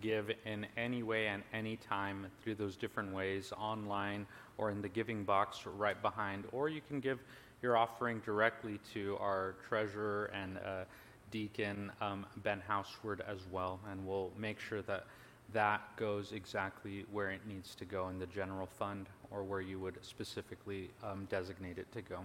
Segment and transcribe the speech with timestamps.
[0.00, 4.26] give in any way and any time through those different ways, online
[4.58, 7.18] or in the giving box right behind, or you can give
[7.62, 10.84] your offering directly to our treasurer and uh,
[11.30, 15.06] deacon, um, Ben Houseward, as well, and we'll make sure that
[15.52, 19.78] that goes exactly where it needs to go in the general fund or where you
[19.78, 22.20] would specifically um, designate it to go.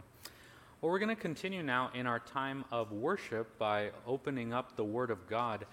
[0.82, 4.84] Well, we're going to continue now in our time of worship by opening up the
[4.84, 5.66] Word of God.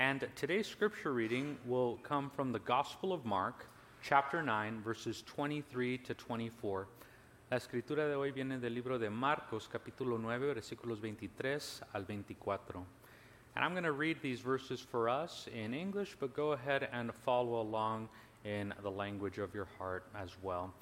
[0.00, 3.66] And today's scripture reading will come from the Gospel of Mark,
[4.02, 6.88] chapter 9, verses 23 to 24.
[7.50, 12.82] La escritura de hoy viene del libro de Marcos, capítulo 9, versículos 23 al 24.
[13.56, 17.14] And I'm going to read these verses for us in English, but go ahead and
[17.14, 18.08] follow along
[18.46, 20.72] in the language of your heart as well.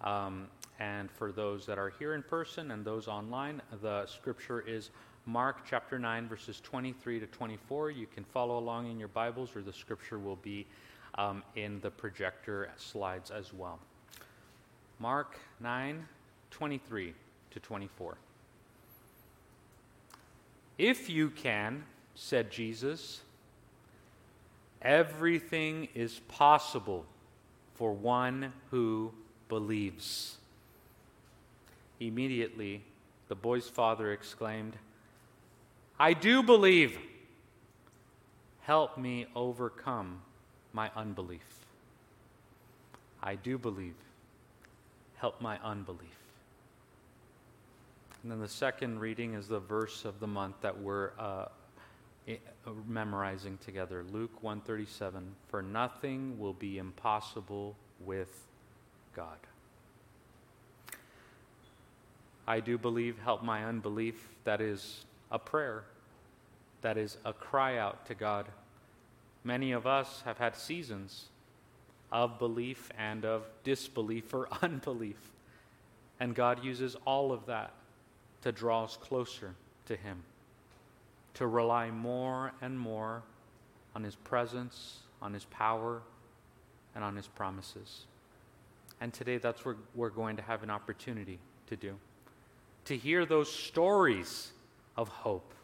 [0.00, 0.48] Um,
[0.80, 4.90] and for those that are here in person and those online, the scripture is
[5.26, 7.90] Mark chapter 9, verses 23 to 24.
[7.90, 10.66] You can follow along in your Bibles, or the scripture will be
[11.14, 13.78] um, in the projector slides as well.
[14.98, 16.06] Mark 9,
[16.50, 17.14] 23
[17.52, 18.16] to 24.
[20.76, 23.22] If you can, said Jesus,
[24.82, 27.06] everything is possible
[27.76, 29.12] for one who
[29.48, 30.36] believes.
[31.98, 32.82] Immediately,
[33.28, 34.76] the boy's father exclaimed,
[35.98, 36.98] I do believe.
[38.62, 40.22] Help me overcome
[40.72, 41.42] my unbelief.
[43.22, 43.94] I do believe.
[45.16, 46.18] Help my unbelief.
[48.22, 51.46] And then the second reading is the verse of the month that we're uh,
[52.88, 54.04] memorizing together.
[54.10, 55.34] Luke 137.
[55.48, 58.46] For nothing will be impossible with
[59.14, 59.36] God.
[62.46, 64.28] I do believe, help my unbelief.
[64.44, 65.04] That is
[65.34, 65.84] a prayer.
[66.82, 68.46] That is a cry out to God.
[69.42, 71.26] Many of us have had seasons
[72.12, 75.32] of belief and of disbelief or unbelief.
[76.20, 77.72] And God uses all of that
[78.42, 79.54] to draw us closer
[79.86, 80.22] to Him,
[81.34, 83.22] to rely more and more
[83.96, 86.00] on His presence, on His power,
[86.94, 88.04] and on His promises.
[89.00, 91.96] And today, that's what we're going to have an opportunity to do
[92.84, 94.52] to hear those stories
[94.96, 95.54] of hope,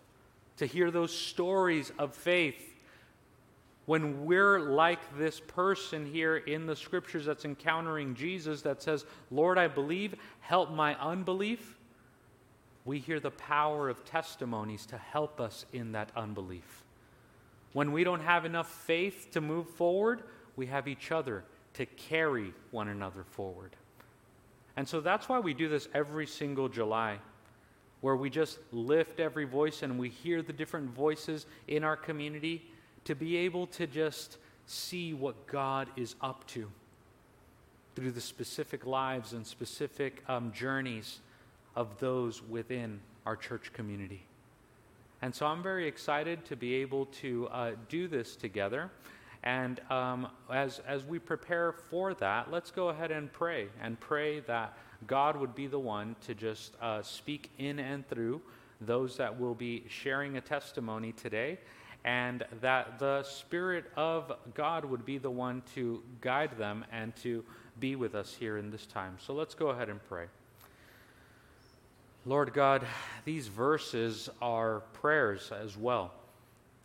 [0.57, 2.61] to hear those stories of faith.
[3.87, 9.59] When we're like this person here in the scriptures that's encountering Jesus that says, Lord,
[9.59, 11.77] I believe, help my unbelief,
[12.85, 16.85] we hear the power of testimonies to help us in that unbelief.
[17.73, 20.23] When we don't have enough faith to move forward,
[20.57, 23.77] we have each other to carry one another forward.
[24.77, 27.19] And so that's why we do this every single July,
[28.01, 32.63] where we just lift every voice and we hear the different voices in our community
[33.05, 36.71] to be able to just see what God is up to
[37.95, 41.21] through the specific lives and specific um, journeys
[41.77, 44.23] of those within our church community.
[45.23, 48.91] And so I'm very excited to be able to uh, do this together.
[49.43, 54.41] And um, as, as we prepare for that, let's go ahead and pray and pray
[54.41, 58.41] that God would be the one to just uh, speak in and through
[58.81, 61.59] those that will be sharing a testimony today,
[62.05, 67.45] and that the Spirit of God would be the one to guide them and to
[67.79, 69.17] be with us here in this time.
[69.19, 70.27] So let's go ahead and pray.
[72.25, 72.87] Lord God,
[73.25, 76.13] these verses are prayers as well,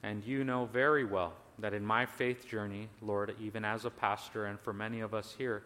[0.03, 4.45] and you know very well that in my faith journey, Lord, even as a pastor
[4.45, 5.63] and for many of us here,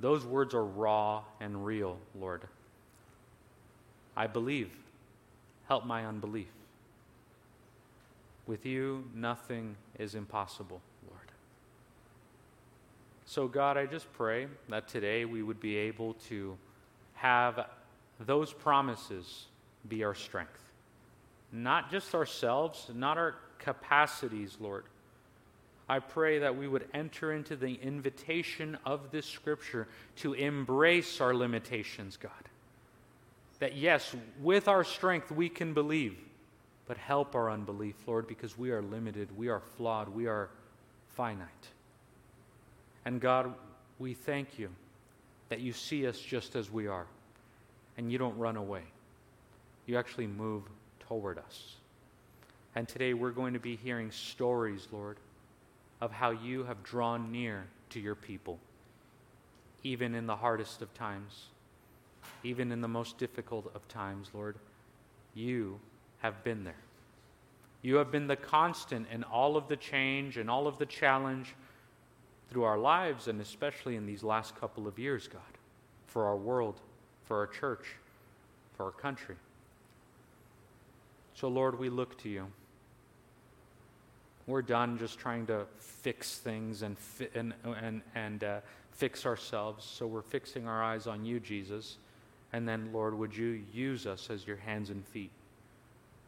[0.00, 2.42] those words are raw and real, Lord.
[4.16, 4.70] I believe.
[5.68, 6.48] Help my unbelief.
[8.46, 10.80] With you, nothing is impossible,
[11.10, 11.28] Lord.
[13.24, 16.56] So, God, I just pray that today we would be able to
[17.14, 17.66] have
[18.20, 19.46] those promises
[19.88, 20.62] be our strength.
[21.50, 24.84] Not just ourselves, not our capacities, Lord,
[25.88, 29.86] I pray that we would enter into the invitation of this scripture
[30.16, 32.32] to embrace our limitations, God.
[33.60, 36.18] That yes, with our strength we can believe,
[36.88, 40.50] but help our unbelief, Lord, because we are limited, we are flawed, we are
[41.14, 41.46] finite.
[43.04, 43.54] And God,
[44.00, 44.70] we thank you
[45.48, 47.06] that you see us just as we are,
[47.96, 48.82] and you don't run away.
[49.86, 50.64] You actually move
[51.08, 51.76] toward us.
[52.74, 55.16] And today we're going to be hearing stories, Lord
[56.00, 58.58] of how you have drawn near to your people,
[59.82, 61.46] even in the hardest of times,
[62.42, 64.56] even in the most difficult of times, Lord.
[65.34, 65.78] You
[66.18, 66.74] have been there.
[67.82, 71.54] You have been the constant in all of the change and all of the challenge
[72.50, 75.40] through our lives, and especially in these last couple of years, God,
[76.06, 76.80] for our world,
[77.24, 77.86] for our church,
[78.76, 79.36] for our country.
[81.34, 82.46] So, Lord, we look to you.
[84.46, 88.60] We're done just trying to fix things and, fi- and, and, and uh,
[88.92, 89.84] fix ourselves.
[89.84, 91.98] So we're fixing our eyes on you, Jesus.
[92.52, 95.32] And then, Lord, would you use us as your hands and feet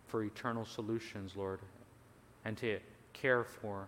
[0.09, 1.61] for eternal solutions, Lord,
[2.45, 2.79] and to
[3.13, 3.87] care for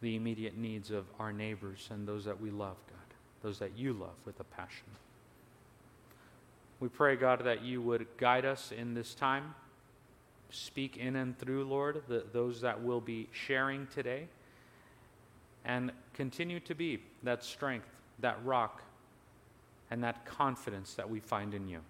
[0.00, 3.94] the immediate needs of our neighbors and those that we love, God, those that you
[3.94, 4.86] love with a passion.
[6.78, 9.54] We pray, God, that you would guide us in this time
[10.50, 14.28] speak in and through, Lord, the, those that will be sharing today.
[15.64, 17.88] And continue to be that strength,
[18.20, 18.82] that rock,
[19.90, 21.80] and that confidence that we find in you.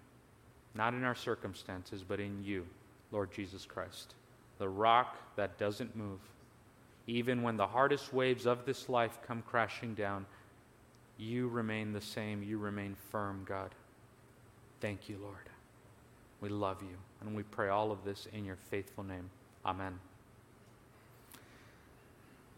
[0.75, 2.65] Not in our circumstances, but in you,
[3.11, 4.13] Lord Jesus Christ.
[4.57, 6.19] The rock that doesn't move.
[7.07, 10.25] Even when the hardest waves of this life come crashing down,
[11.17, 12.43] you remain the same.
[12.43, 13.73] You remain firm, God.
[14.81, 15.49] Thank you, Lord.
[16.41, 16.97] We love you.
[17.25, 19.29] And we pray all of this in your faithful name.
[19.65, 19.99] Amen.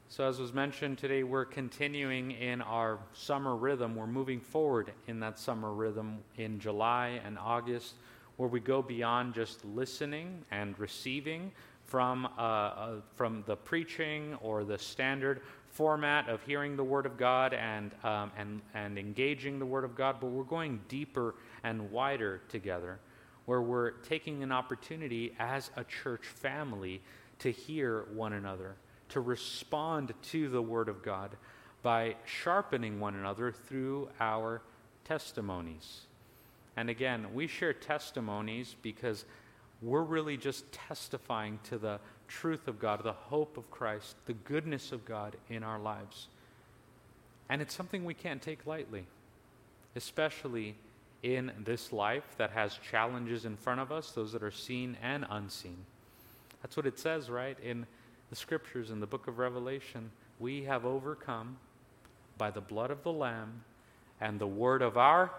[0.10, 3.96] So, as was mentioned today, we're continuing in our summer rhythm.
[3.96, 7.96] We're moving forward in that summer rhythm in July and August,
[8.38, 11.52] where we go beyond just listening and receiving
[11.86, 15.42] from, uh, uh, from the preaching or the standard
[15.72, 19.96] format of hearing the Word of God and, um, and, and engaging the Word of
[19.96, 23.00] God, but we're going deeper and wider together
[23.48, 27.02] where we're taking an opportunity as a church family
[27.40, 28.76] to hear one another,
[29.08, 31.32] to respond to the Word of God
[31.82, 34.62] by sharpening one another through our
[35.06, 36.02] testimonies.
[36.76, 39.24] And again, we share testimonies because
[39.82, 44.92] we're really just testifying to the truth of God, the hope of Christ, the goodness
[44.92, 46.28] of God in our lives.
[47.48, 49.06] And it's something we can't take lightly,
[49.96, 50.76] especially
[51.24, 55.26] in this life that has challenges in front of us, those that are seen and
[55.30, 55.78] unseen.
[56.62, 57.58] That's what it says, right?
[57.62, 57.86] In
[58.30, 61.58] the scriptures, in the book of Revelation, we have overcome
[62.38, 63.64] by the blood of the Lamb
[64.22, 65.32] and the word of our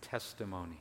[0.00, 0.78] testimony.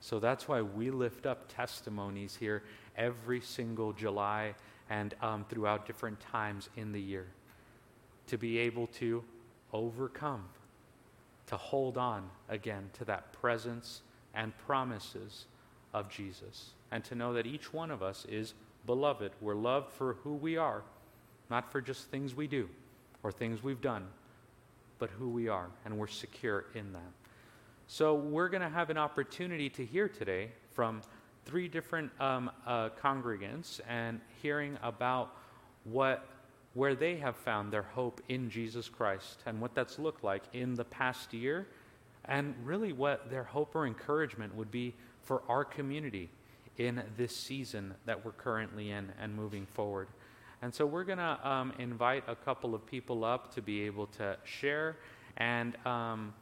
[0.00, 2.62] So that's why we lift up testimonies here
[2.96, 4.54] every single July
[4.88, 7.26] and um, throughout different times in the year
[8.26, 9.22] to be able to
[9.72, 10.44] overcome
[11.50, 14.02] to hold on again to that presence
[14.34, 15.46] and promises
[15.92, 18.54] of Jesus, and to know that each one of us is
[18.86, 19.32] beloved.
[19.40, 20.82] We're loved for who we are,
[21.50, 22.68] not for just things we do
[23.24, 24.06] or things we've done,
[25.00, 27.12] but who we are, and we're secure in that.
[27.88, 31.02] So, we're going to have an opportunity to hear today from
[31.44, 35.34] three different um, uh, congregants and hearing about
[35.82, 36.28] what
[36.74, 40.74] where they have found their hope in Jesus Christ and what that's looked like in
[40.74, 41.66] the past year,
[42.26, 46.28] and really what their hope or encouragement would be for our community
[46.78, 50.08] in this season that we're currently in and moving forward.
[50.62, 54.06] And so we're going to um, invite a couple of people up to be able
[54.18, 54.96] to share,
[55.38, 56.34] and, um,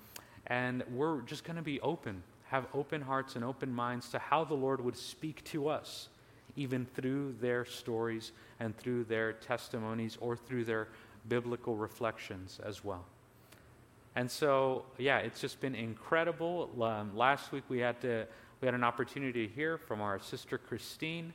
[0.48, 4.44] and we're just going to be open, have open hearts and open minds to how
[4.44, 6.08] the Lord would speak to us
[6.56, 10.88] even through their stories and through their testimonies or through their
[11.28, 13.04] biblical reflections as well.
[14.16, 16.70] And so, yeah, it's just been incredible.
[16.82, 18.26] Um, last week we had to
[18.60, 21.32] we had an opportunity to hear from our sister Christine,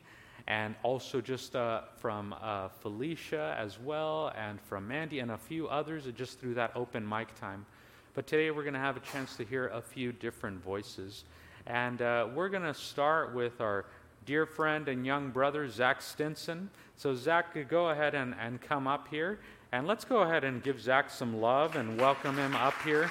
[0.47, 5.69] and also just uh, from uh, Felicia as well, and from Mandy and a few
[5.69, 7.65] others, just through that open mic time.
[8.13, 11.23] But today we're going to have a chance to hear a few different voices,
[11.65, 13.85] and uh, we're going to start with our
[14.25, 16.69] dear friend and young brother, Zach Stinson.
[16.95, 19.39] So, Zach, go ahead and, and come up here.
[19.71, 23.09] And let's go ahead and give Zach some love and welcome him up here.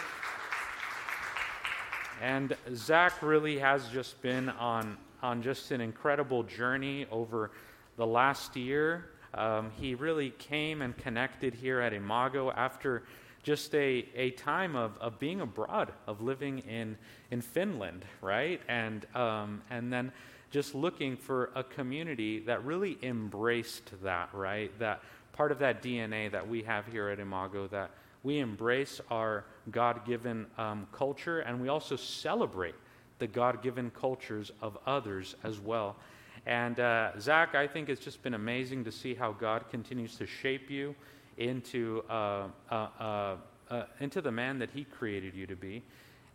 [2.23, 7.51] And Zach really has just been on, on just an incredible journey over
[7.97, 9.11] the last year.
[9.35, 13.03] Um, he really came and connected here at Imago after
[13.43, 16.97] just a, a time of, of being abroad, of living in,
[17.33, 18.61] in Finland, right?
[18.69, 20.13] And, um, and then
[20.53, 24.71] just looking for a community that really embraced that, right?
[24.79, 27.91] That part of that DNA that we have here at Imago, that
[28.23, 32.75] we embrace our God given um, culture and we also celebrate
[33.19, 35.97] the God given cultures of others as well.
[36.45, 40.27] And uh, Zach, I think it's just been amazing to see how God continues to
[40.27, 40.95] shape you
[41.39, 43.37] into, uh, uh, uh,
[43.71, 45.83] uh into the man that He created you to be.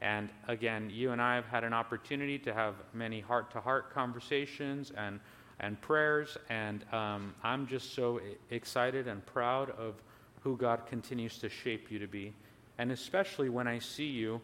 [0.01, 3.91] And again, you and I have had an opportunity to have many heart to heart
[3.93, 5.19] conversations and
[5.59, 6.37] and prayers.
[6.49, 9.95] And um, I'm just so excited and proud of
[10.41, 12.33] who God continues to shape you to be.
[12.77, 14.39] And especially when I see you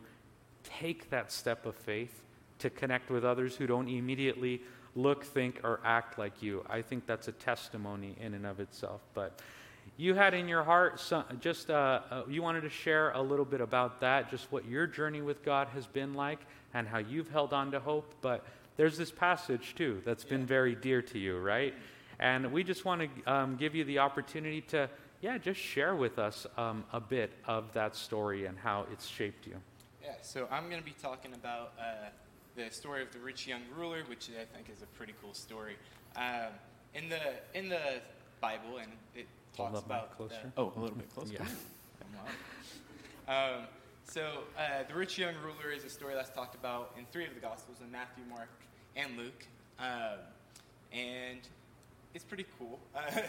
[0.63, 2.23] take that step of faith
[2.59, 4.61] to connect with others who don't immediately
[4.95, 6.65] look, think, or act like you.
[6.69, 9.01] I think that's a testimony in and of itself.
[9.13, 9.39] But
[9.97, 13.45] you had in your heart some, just uh, uh, you wanted to share a little
[13.45, 16.39] bit about that, just what your journey with God has been like
[16.73, 18.13] and how you've held on to hope.
[18.21, 18.43] But
[18.75, 21.73] there's this passage too that's been very dear to you, right?
[22.19, 24.89] And we just want to um, give you the opportunity to,
[25.21, 29.45] yeah, just share with us um, a bit of that story and how it's shaped
[29.45, 29.55] you.
[30.03, 32.09] Yeah, so I'm going to be talking about uh,
[32.55, 35.75] the story of the rich young ruler, which I think is a pretty cool story.
[36.15, 36.51] Um,
[36.93, 37.19] in the
[37.55, 38.01] in the
[38.39, 40.35] Bible, and it talks about closer.
[40.55, 41.33] The, oh, a little bit closer.
[41.33, 41.45] Yeah.
[43.25, 43.67] Um,
[44.03, 47.33] so uh, the rich young ruler is a story that's talked about in three of
[47.33, 48.49] the Gospels, in Matthew, Mark,
[48.97, 49.45] and Luke,
[49.79, 50.19] um,
[50.91, 51.39] and
[52.13, 52.79] it's pretty cool.
[52.93, 53.21] Uh,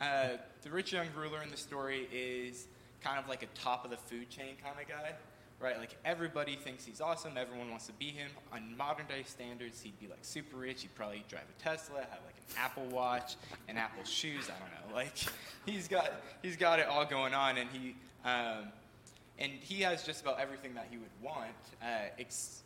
[0.00, 0.06] yeah.
[0.06, 2.66] uh, the rich young ruler in the story is
[3.00, 5.14] kind of like a top of the food chain kind of guy
[5.60, 5.78] right?
[5.78, 7.36] Like everybody thinks he's awesome.
[7.36, 8.30] Everyone wants to be him.
[8.52, 10.82] On modern day standards, he'd be like super rich.
[10.82, 13.36] He'd probably drive a Tesla, have like an Apple Watch,
[13.68, 14.44] and Apple shoes.
[14.48, 14.74] I don't know.
[14.94, 15.12] Like
[15.66, 16.10] he's got
[16.42, 18.68] he's got it all going on, and he um,
[19.38, 21.50] and he has just about everything that he would want.
[21.82, 22.62] Uh, ex-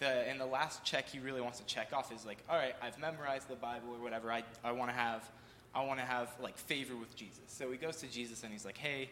[0.00, 2.74] the and the last check he really wants to check off is like, all right,
[2.82, 4.30] I've memorized the Bible or whatever.
[4.30, 5.28] I I want to have
[5.74, 7.40] I want to have like favor with Jesus.
[7.48, 9.08] So he goes to Jesus and he's like, hey.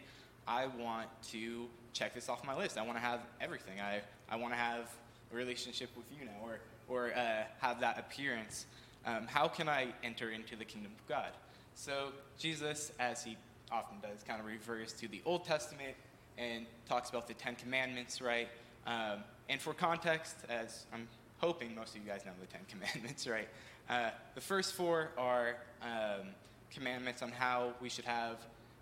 [0.46, 2.76] I want to check this off my list.
[2.76, 3.80] I want to have everything.
[3.80, 4.90] I, I want to have
[5.32, 8.66] a relationship with you now or, or uh, have that appearance.
[9.06, 11.30] Um, how can I enter into the kingdom of God?
[11.74, 13.36] So, Jesus, as he
[13.70, 15.94] often does, kind of refers to the Old Testament
[16.38, 18.48] and talks about the Ten Commandments, right?
[18.86, 21.08] Um, and for context, as I'm
[21.38, 23.48] hoping most of you guys know the Ten Commandments, right?
[23.88, 26.28] Uh, the first four are um,
[26.72, 28.36] commandments on how we should have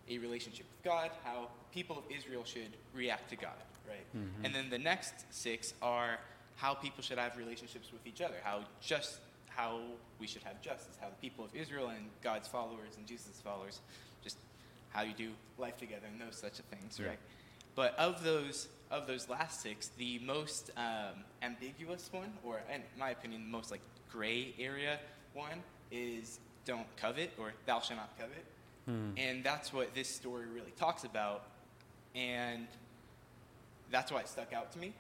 [0.09, 3.53] a relationship with God, how people of Israel should react to God,
[3.89, 4.05] right?
[4.17, 4.45] Mm-hmm.
[4.45, 6.19] And then the next six are
[6.57, 9.19] how people should have relationships with each other, how just
[9.57, 9.81] how
[10.19, 13.81] we should have justice, how the people of Israel and God's followers and Jesus' followers,
[14.23, 14.37] just
[14.91, 17.09] how you do life together and those such a things, yeah.
[17.09, 17.19] right?
[17.75, 23.11] But of those of those last six, the most um, ambiguous one, or in my
[23.11, 23.81] opinion, the most like
[24.11, 24.99] gray area
[25.33, 28.45] one, is don't covet or thou shalt not covet.
[28.87, 29.11] Hmm.
[29.17, 31.45] And that's what this story really talks about.
[32.15, 32.67] And
[33.91, 34.93] that's why it stuck out to me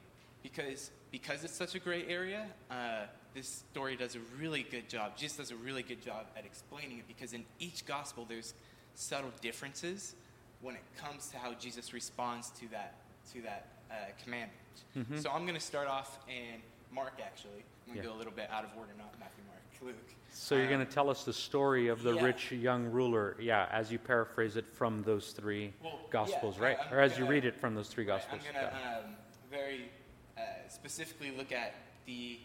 [0.43, 2.47] because because it's such a gray area.
[2.71, 5.17] Uh, this story does a really good job.
[5.17, 8.55] Jesus does a really good job at explaining it because in each gospel there's
[8.95, 10.15] subtle differences
[10.61, 12.95] when it comes to how Jesus responds to that
[13.33, 14.53] to that uh, commandment.
[14.97, 15.19] Mm-hmm.
[15.19, 16.61] So I'm going to start off in
[16.93, 17.21] Mark.
[17.25, 18.11] Actually, I'm going to yeah.
[18.11, 20.15] go a little bit out of order, not Matthew, Mark, Luke.
[20.35, 22.25] So you're going to tell us the story of the yeah.
[22.25, 26.77] rich young ruler, yeah, as you paraphrase it from those three well, gospels, yeah, right?
[26.87, 28.41] I'm or as gonna, you read it from those three gospels.
[28.55, 29.17] Right, I'm going to um,
[29.51, 29.91] very
[30.39, 31.75] uh, specifically look at
[32.07, 32.39] the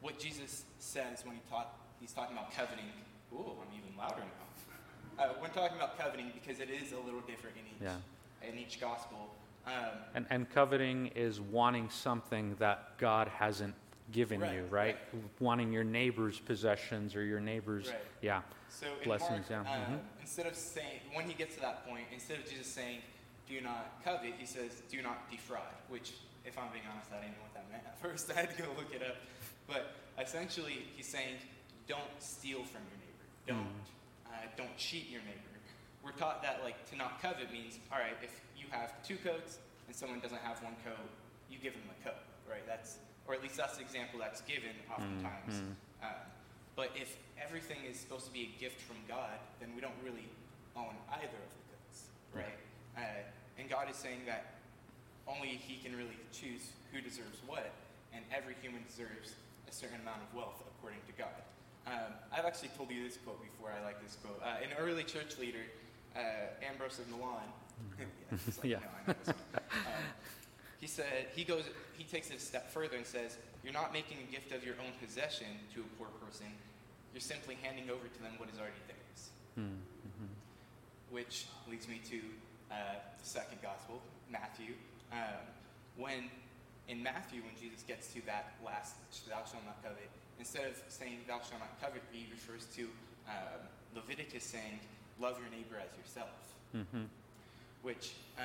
[0.00, 2.84] what Jesus says when he taught, he's talking about coveting.
[3.32, 5.24] Ooh, I'm even louder now.
[5.24, 8.48] Uh, we're talking about coveting because it is a little different in each, yeah.
[8.48, 9.34] in each gospel.
[9.66, 9.72] Um,
[10.14, 13.74] and, and coveting is wanting something that God hasn't
[14.12, 14.96] given right, you, right?
[15.12, 15.24] right?
[15.40, 17.96] Wanting your neighbor's possessions or your neighbor's, right.
[18.22, 19.50] yeah, so blessings.
[19.50, 19.72] Mark, yeah.
[19.72, 19.94] Uh, mm-hmm.
[20.20, 22.98] Instead of saying, when he gets to that point, instead of Jesus saying,
[23.48, 26.12] "Do not covet," he says, "Do not defraud." Which,
[26.44, 28.30] if I'm being honest, I didn't know what that meant at first.
[28.30, 29.16] I had to go look it up.
[29.68, 31.36] But essentially, he's saying,
[31.86, 33.26] "Don't steal from your neighbor.
[33.46, 34.32] Don't mm.
[34.32, 35.48] uh, don't cheat your neighbor."
[36.02, 39.58] We're taught that like to not covet means, all right, if you have two coats
[39.86, 41.10] and someone doesn't have one coat,
[41.50, 42.64] you give them a coat, right?
[42.66, 45.60] That's or at least that's the example that's given oftentimes.
[45.60, 46.02] Mm-hmm.
[46.02, 46.06] Uh,
[46.76, 50.24] but if everything is supposed to be a gift from God, then we don't really
[50.76, 52.56] own either of the goods, right?
[52.96, 53.20] Uh,
[53.58, 54.54] and God is saying that
[55.26, 57.68] only He can really choose who deserves what,
[58.14, 59.34] and every human deserves
[59.68, 61.36] a certain amount of wealth according to God.
[61.86, 63.72] Um, I've actually told you this quote before.
[63.72, 64.40] I like this quote.
[64.42, 65.64] Uh, an early church leader,
[66.16, 66.20] uh,
[66.68, 67.48] Ambrose of Milan.
[68.30, 68.78] Yeah, like, yeah.
[69.06, 70.02] No, um,
[70.80, 71.62] he said, he goes,
[71.96, 74.74] he takes it a step further and says, You're not making a gift of your
[74.74, 76.46] own possession to a poor person,
[77.14, 79.30] you're simply handing over to them what is already theirs.
[79.54, 81.14] Hmm, mm-hmm.
[81.14, 82.18] Which leads me to
[82.70, 82.74] uh,
[83.22, 84.74] the second gospel, Matthew.
[85.12, 85.46] Um,
[85.96, 86.30] when
[86.88, 88.96] in Matthew, when Jesus gets to that last,
[89.28, 92.88] thou shalt not covet, instead of saying thou shalt not covet, he refers to
[93.28, 93.60] um,
[93.94, 94.80] Leviticus saying,
[95.20, 96.32] love your neighbor as yourself.
[96.74, 97.04] Mm-hmm.
[97.82, 98.42] Which uh,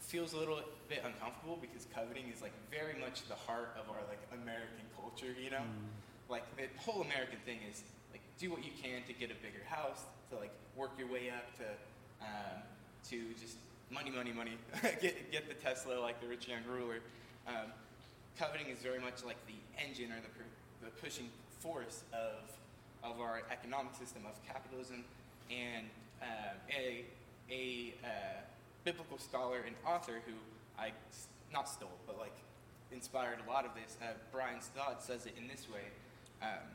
[0.00, 4.02] feels a little bit uncomfortable because coveting is like very much the heart of our
[4.08, 5.64] like American culture, you know?
[5.64, 5.92] Mm.
[6.28, 9.64] Like the whole American thing is like do what you can to get a bigger
[9.68, 11.68] house, to like work your way up to
[12.24, 12.62] um,
[13.10, 13.56] to just
[13.90, 14.52] money, money, money,
[15.00, 17.00] get get the Tesla like the rich young ruler.
[17.46, 17.72] Um,
[18.38, 20.32] coveting is very much like the engine or the
[20.84, 21.28] the pushing
[21.60, 22.50] force of
[23.02, 25.04] of our economic system of capitalism
[25.50, 25.86] and
[26.20, 26.26] uh,
[26.70, 27.04] a
[27.50, 28.08] a uh,
[28.84, 30.32] biblical scholar and author who
[30.78, 30.92] I
[31.52, 32.34] not stole but like
[32.92, 33.96] inspired a lot of this.
[34.02, 35.86] Uh, Brian Studd says it in this way.
[36.42, 36.66] Um,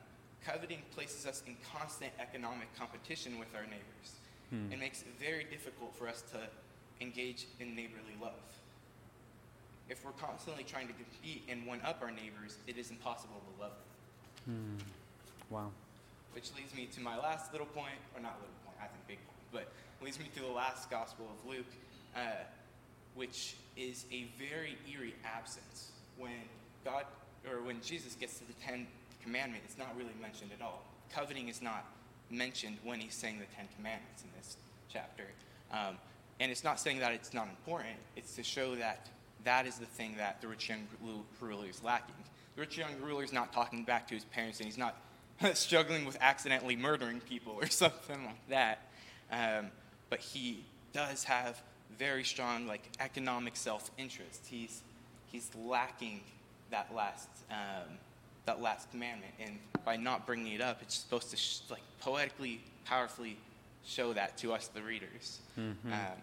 [0.45, 4.09] coveting places us in constant economic competition with our neighbors.
[4.50, 4.71] Hmm.
[4.71, 6.39] It makes it very difficult for us to
[7.01, 8.33] engage in neighborly love.
[9.89, 13.62] If we're constantly trying to compete and one up our neighbors, it is impossible to
[13.62, 13.72] love
[14.46, 14.56] them.
[14.56, 15.53] Hmm.
[15.53, 15.72] Wow.
[16.34, 19.17] Which leads me to my last little point, or not little point, I think big
[19.17, 21.65] point, but leads me to the last Gospel of Luke,
[22.15, 22.20] uh,
[23.15, 26.32] which is a very eerie absence when
[26.84, 27.06] God,
[27.50, 28.88] or when Jesus gets to the Ten
[29.24, 30.84] Commandment, it's not really mentioned at all.
[31.13, 31.86] Coveting is not
[32.29, 34.58] mentioned when he's saying the Ten Commandments in this
[34.91, 35.24] chapter.
[35.72, 35.98] Um,
[36.39, 39.08] and it's not saying that it's not important, it's to show that
[39.48, 40.86] that is the thing that the rich young
[41.39, 42.16] ruler is lacking.
[42.56, 44.98] The rich young ruler is not talking back to his parents and he's not
[45.54, 48.89] struggling with accidentally murdering people or something like that.
[49.32, 49.68] Um,
[50.10, 51.62] but he does have
[51.98, 54.46] very strong like economic self-interest.
[54.50, 54.82] He's
[55.27, 56.22] he's lacking
[56.72, 57.98] that last um,
[58.46, 62.62] that last commandment, and by not bringing it up, it's supposed to sh- like poetically,
[62.86, 63.38] powerfully
[63.86, 65.39] show that to us, the readers.
[65.58, 65.92] Mm-hmm.
[65.92, 66.22] Um,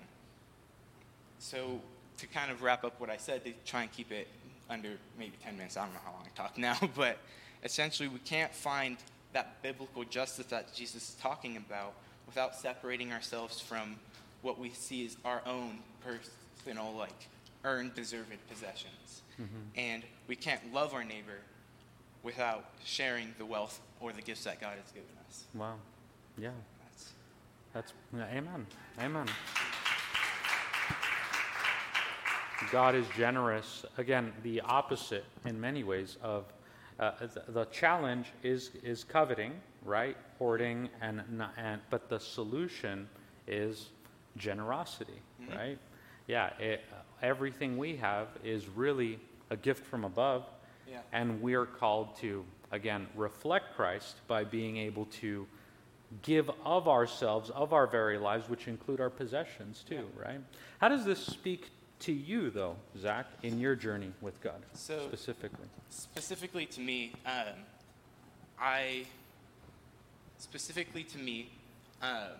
[1.38, 1.80] so
[2.18, 4.28] to kind of wrap up what I said, to try and keep it
[4.70, 5.76] under maybe 10 minutes.
[5.76, 7.18] I don't know how long I talk now, but
[7.62, 8.96] essentially we can't find
[9.32, 11.94] that biblical justice that Jesus is talking about
[12.26, 13.96] without separating ourselves from
[14.42, 17.28] what we see as our own personal, like
[17.64, 19.22] earned, deserved possessions.
[19.40, 19.78] Mm-hmm.
[19.78, 21.40] And we can't love our neighbor
[22.22, 25.44] without sharing the wealth or the gifts that God has given us.
[25.54, 25.74] Wow.
[26.38, 26.50] Yeah.
[26.84, 27.12] That's,
[27.72, 28.66] that's amen.
[29.00, 29.26] Amen.
[32.70, 33.84] God is generous.
[33.98, 36.44] Again, the opposite in many ways of
[36.98, 39.52] uh, the, the, challenge is is coveting,
[39.84, 40.16] right?
[40.38, 41.22] Hoarding and,
[41.56, 43.08] and but the solution
[43.48, 43.90] is
[44.36, 45.56] generosity, mm-hmm.
[45.56, 45.78] right?
[46.26, 46.84] Yeah, it,
[47.22, 49.18] everything we have is really
[49.50, 50.44] a gift from above,
[50.88, 51.00] yeah.
[51.12, 55.46] and we're called to again reflect Christ by being able to
[56.22, 60.28] give of ourselves, of our very lives, which include our possessions too, yeah.
[60.28, 60.40] right?
[60.78, 61.70] How does this speak
[62.04, 65.66] to you, though, Zach, in your journey with God, so specifically?
[65.88, 67.54] Specifically to me, um,
[68.60, 69.06] I,
[70.36, 71.50] specifically to me,
[72.02, 72.36] um,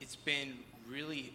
[0.00, 0.54] it's been
[0.88, 1.34] really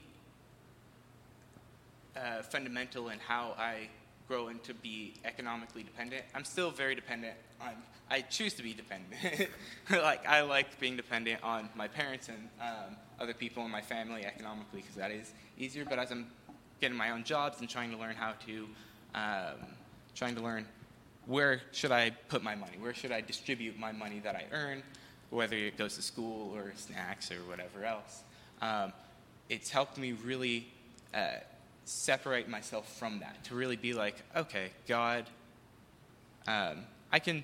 [2.15, 3.87] uh, fundamental in how I
[4.27, 6.23] grow into be economically dependent.
[6.33, 7.73] I'm still very dependent on.
[8.09, 9.49] I choose to be dependent.
[9.91, 14.25] like I like being dependent on my parents and um, other people in my family
[14.25, 15.85] economically because that is easier.
[15.85, 16.27] But as I'm
[16.79, 18.67] getting my own jobs and trying to learn how to,
[19.15, 19.67] um,
[20.15, 20.65] trying to learn
[21.25, 22.77] where should I put my money?
[22.79, 24.81] Where should I distribute my money that I earn,
[25.29, 28.23] whether it goes to school or snacks or whatever else?
[28.61, 28.93] Um,
[29.49, 30.67] it's helped me really.
[31.13, 31.39] Uh,
[31.87, 35.25] separate myself from that, to really be like, okay, God,
[36.47, 37.43] um, I can.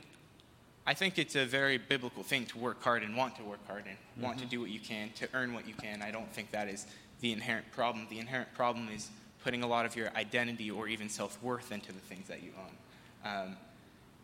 [0.85, 3.85] I think it's a very biblical thing to work hard and want to work hard
[3.85, 4.23] and mm-hmm.
[4.23, 4.49] want to mm-hmm.
[4.51, 6.01] do what you can to earn what you can.
[6.01, 6.87] I don't think that is
[7.21, 8.05] the inherent problem.
[8.09, 9.09] The inherent problem is
[9.43, 12.51] putting a lot of your identity or even self worth into the things that you
[12.57, 13.57] own, um,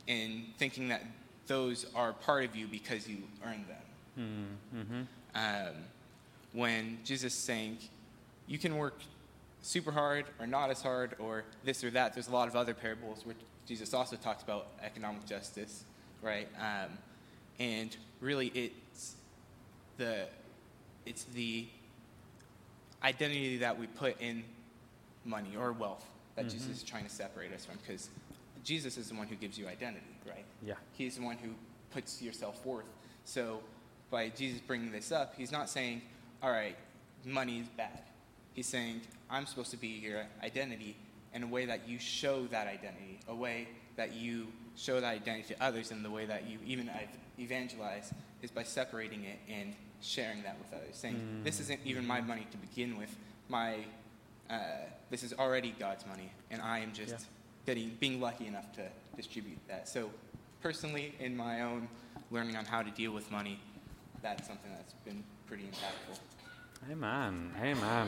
[0.07, 1.03] and thinking that
[1.47, 4.55] those are part of you because you earned them.
[4.75, 5.01] Mm-hmm.
[5.35, 5.75] Um,
[6.53, 7.77] when Jesus is saying,
[8.47, 8.99] you can work
[9.61, 12.13] super hard or not as hard or this or that.
[12.13, 13.35] There's a lot of other parables where
[13.67, 15.83] Jesus also talks about economic justice,
[16.21, 16.47] right?
[16.59, 16.97] Um,
[17.59, 19.15] and really, it's
[19.97, 20.25] the
[21.05, 21.67] it's the
[23.03, 24.43] identity that we put in
[25.29, 26.57] money or wealth that mm-hmm.
[26.57, 28.09] Jesus is trying to separate us from, because
[28.63, 30.45] Jesus is the one who gives you identity, right?
[30.65, 30.75] Yeah.
[30.93, 31.49] He's the one who
[31.91, 32.85] puts your self worth.
[33.23, 33.61] So,
[34.11, 36.01] by Jesus bringing this up, he's not saying,
[36.41, 36.75] "All right,
[37.23, 38.01] money is bad."
[38.53, 40.97] He's saying, I'm supposed to be your identity
[41.33, 45.53] in a way that you show that identity, a way that you show that identity
[45.53, 46.89] to others, and the way that you even
[47.37, 48.11] evangelize
[48.41, 51.43] is by separating it and sharing that with others, saying, mm.
[51.43, 53.15] This isn't even my money to begin with.
[53.49, 53.85] My,
[54.49, 54.57] uh,
[55.09, 57.17] this is already God's money, and I am just yeah.
[57.65, 58.83] getting, being lucky enough to
[59.15, 59.87] distribute that.
[59.87, 60.09] So,
[60.61, 61.87] personally, in my own
[62.31, 63.59] learning on how to deal with money,
[64.21, 66.19] that's something that's been pretty impactful.
[66.91, 67.51] Amen.
[67.61, 68.07] Amen.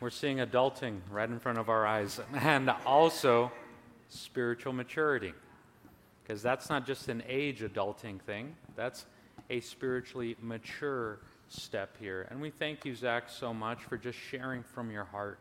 [0.00, 3.50] We're seeing adulting right in front of our eyes and also
[4.08, 5.32] spiritual maturity.
[6.22, 9.06] because that's not just an age adulting thing, that's
[9.50, 12.26] a spiritually mature step here.
[12.30, 15.38] And we thank you, Zach, so much for just sharing from your heart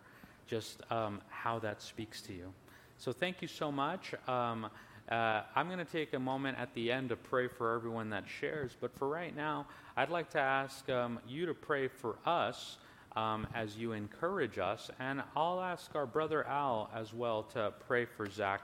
[0.47, 2.53] just um, how that speaks to you.
[2.97, 4.13] So thank you so much.
[4.27, 4.67] Um,
[5.09, 8.23] uh, I'm going to take a moment at the end to pray for everyone that
[8.27, 9.65] shares, but for right now,
[9.97, 12.77] I'd like to ask um, you to pray for us
[13.15, 18.05] um, as you encourage us, and I'll ask our brother Al as well to pray
[18.05, 18.61] for Zach,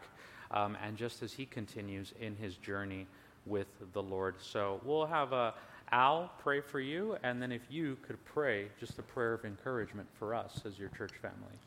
[0.51, 3.05] um, and just as he continues in his journey
[3.45, 4.35] with the Lord.
[4.39, 5.51] So we'll have uh,
[5.91, 10.07] Al pray for you, and then if you could pray just a prayer of encouragement
[10.19, 11.57] for us as your church family.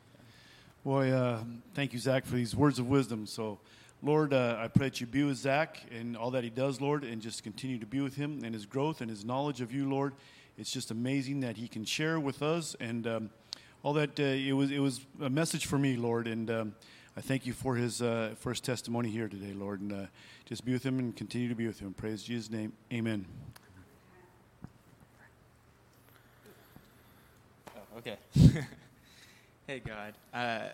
[0.84, 1.42] Boy, uh,
[1.74, 3.26] thank you, Zach, for these words of wisdom.
[3.26, 3.58] So,
[4.02, 7.04] Lord, uh, I pray that you be with Zach and all that he does, Lord,
[7.04, 9.88] and just continue to be with him and his growth and his knowledge of you,
[9.88, 10.14] Lord.
[10.58, 13.30] It's just amazing that he can share with us and um,
[13.82, 14.18] all that.
[14.18, 16.74] Uh, it was it was a message for me, Lord, and um,
[17.16, 20.06] I thank you for his uh, for his testimony here today, Lord, and uh,
[20.44, 21.94] just be with him and continue to be with him.
[21.94, 23.24] Praise Jesus' name, Amen.
[27.91, 28.18] Oh, okay.
[29.66, 30.14] hey, God.
[30.32, 30.68] Uh,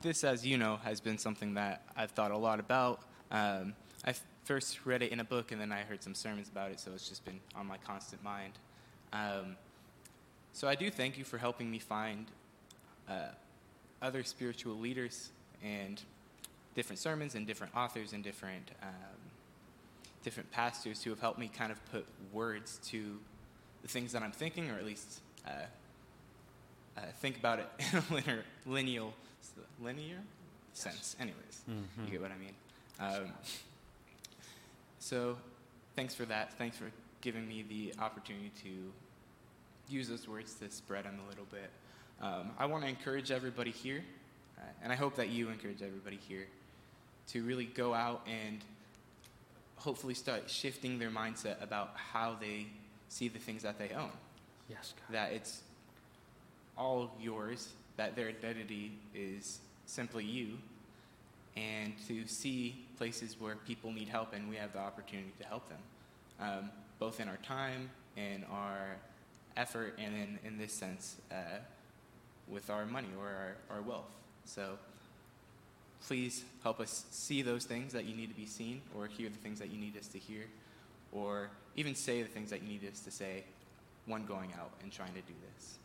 [0.00, 3.02] this, as you know, has been something that I've thought a lot about.
[3.30, 3.74] Um,
[4.06, 4.14] I
[4.44, 6.90] first read it in a book, and then I heard some sermons about it, so
[6.94, 8.52] it's just been on my constant mind.
[9.12, 9.56] Um,
[10.52, 12.26] so I do thank you for helping me find
[13.08, 13.28] uh,
[14.00, 15.30] other spiritual leaders
[15.62, 16.00] and
[16.74, 18.88] different sermons and different authors and different um,
[20.24, 23.18] different pastors who have helped me kind of put words to
[23.82, 25.64] the things that I'm thinking, or at least uh,
[26.96, 29.02] uh, think about it in a linear, linear,
[29.82, 30.18] linear
[30.72, 31.16] sense.
[31.20, 32.04] Anyways, mm-hmm.
[32.04, 32.54] you get what I mean.
[33.00, 33.32] Um,
[34.98, 35.36] so,
[35.96, 36.52] thanks for that.
[36.54, 41.46] Thanks for giving me the opportunity to use those words to spread them a little
[41.50, 41.70] bit.
[42.20, 44.04] Um, I want to encourage everybody here,
[44.58, 46.46] uh, and I hope that you encourage everybody here
[47.28, 48.58] to really go out and
[49.76, 52.66] hopefully start shifting their mindset about how they
[53.08, 54.10] see the things that they own.
[54.68, 55.14] Yes, God.
[55.14, 55.62] That it's
[56.76, 60.58] all yours, that their identity is simply you,
[61.56, 65.68] and to see places where people need help and we have the opportunity to help
[65.68, 65.78] them,
[66.40, 68.96] um, both in our time and our
[69.56, 71.58] effort, and in, in this sense, uh,
[72.48, 74.10] with our money or our, our wealth.
[74.44, 74.78] So
[76.06, 79.38] please help us see those things that you need to be seen, or hear the
[79.38, 80.44] things that you need us to hear,
[81.12, 83.44] or even say the things that you need us to say
[84.06, 85.78] when going out and trying to do this.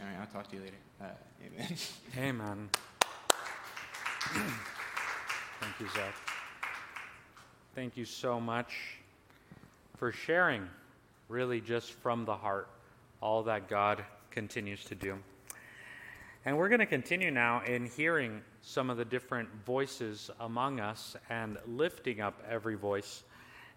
[0.00, 0.76] All right, I'll talk to you later.
[1.00, 1.04] Uh,
[1.46, 1.76] amen.
[2.18, 2.68] Amen.
[5.60, 6.14] Thank you, Zach.
[7.76, 8.98] Thank you so much
[9.96, 10.68] for sharing,
[11.28, 12.68] really just from the heart,
[13.20, 15.16] all that God continues to do.
[16.44, 21.16] And we're going to continue now in hearing some of the different voices among us
[21.30, 23.22] and lifting up every voice.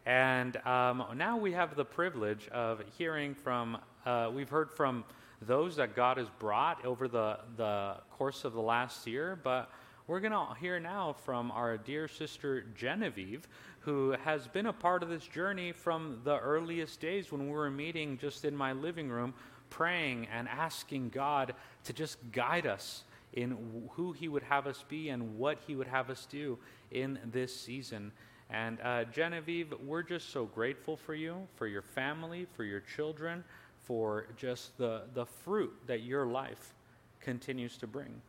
[0.07, 5.03] And um, now we have the privilege of hearing from, uh, we've heard from
[5.41, 9.69] those that God has brought over the, the course of the last year, but
[10.07, 13.47] we're going to hear now from our dear sister Genevieve,
[13.81, 17.69] who has been a part of this journey from the earliest days when we were
[17.69, 19.33] meeting just in my living room,
[19.69, 23.57] praying and asking God to just guide us in
[23.91, 26.57] who He would have us be and what He would have us do
[26.91, 28.11] in this season.
[28.49, 33.43] And uh, Genevieve, we're just so grateful for you, for your family, for your children,
[33.87, 36.73] for just the, the fruit that your life
[37.21, 38.21] continues to bring.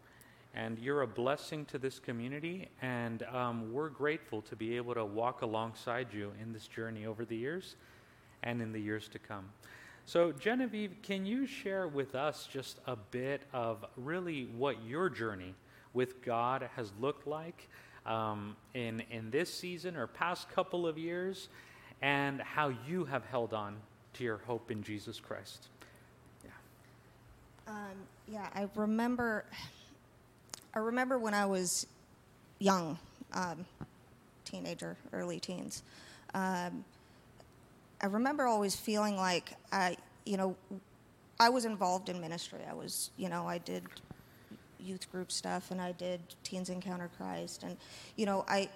[0.54, 5.04] And you're a blessing to this community, and um, we're grateful to be able to
[5.04, 7.74] walk alongside you in this journey over the years
[8.44, 9.46] and in the years to come.
[10.06, 15.54] So, Genevieve, can you share with us just a bit of really what your journey
[15.92, 17.68] with God has looked like
[18.06, 21.48] um, in, in this season or past couple of years,
[22.00, 23.76] and how you have held on
[24.18, 25.68] to your hope in Jesus Christ.
[26.44, 26.50] Yeah.
[27.68, 27.96] Um,
[28.30, 29.44] yeah, I remember.
[30.74, 31.86] I remember when I was
[32.58, 32.98] young,
[33.32, 33.64] um,
[34.44, 35.82] teenager, early teens.
[36.34, 36.84] Um,
[38.00, 40.56] I remember always feeling like I, you know,
[41.40, 42.60] I was involved in ministry.
[42.68, 43.84] I was, you know, I did
[44.80, 47.76] youth group stuff and I did Teens Encounter Christ, and
[48.16, 48.68] you know, I,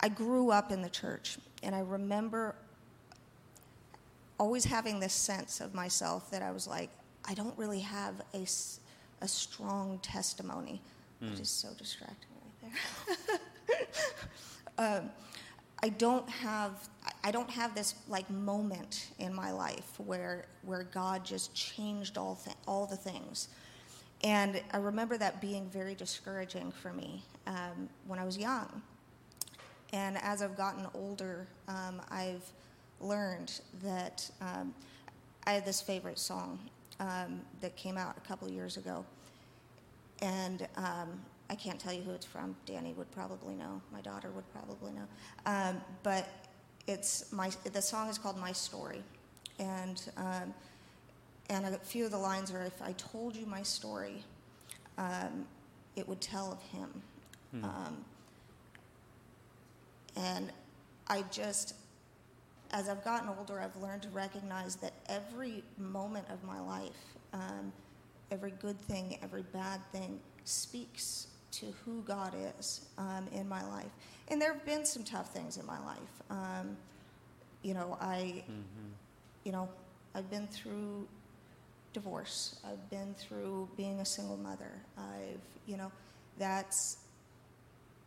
[0.00, 2.54] I grew up in the church, and I remember
[4.38, 6.90] always having this sense of myself that I was like,
[7.24, 8.46] I don't really have a,
[9.20, 10.80] a strong testimony.
[11.22, 11.34] Mm.
[11.34, 12.30] It is so distracting
[12.62, 12.72] right
[13.18, 13.38] there.
[14.78, 15.10] um,
[15.82, 16.88] I don't have
[17.22, 22.36] I don't have this like moment in my life where where God just changed all
[22.44, 23.48] th- all the things,
[24.24, 28.82] and I remember that being very discouraging for me um, when I was young.
[29.92, 32.42] and as I've gotten older, um, I've
[33.00, 34.74] learned that um,
[35.46, 36.58] I had this favorite song
[37.00, 39.04] um, that came out a couple years ago.
[40.20, 42.56] And um, I can't tell you who it's from.
[42.66, 43.80] Danny would probably know.
[43.92, 45.06] My daughter would probably know.
[45.46, 46.28] Um, but
[46.86, 49.02] it's my, the song is called My Story.
[49.58, 50.54] And, um,
[51.50, 54.24] and a few of the lines are If I told you my story,
[54.98, 55.46] um,
[55.96, 57.02] it would tell of him.
[57.52, 57.64] Hmm.
[57.64, 58.04] Um,
[60.16, 60.52] and
[61.06, 61.74] I just,
[62.70, 67.72] as I've gotten older, I've learned to recognize that every moment of my life, um,
[68.30, 73.90] every good thing, every bad thing, speaks to who God is um, in my life.
[74.28, 76.22] And there have been some tough things in my life.
[76.30, 76.76] Um,
[77.62, 78.92] you know, I, mm-hmm.
[79.44, 79.68] you know,
[80.14, 81.08] I've been through
[81.92, 82.60] divorce.
[82.64, 84.70] I've been through being a single mother.
[84.96, 85.90] I've, you know,
[86.38, 86.98] that's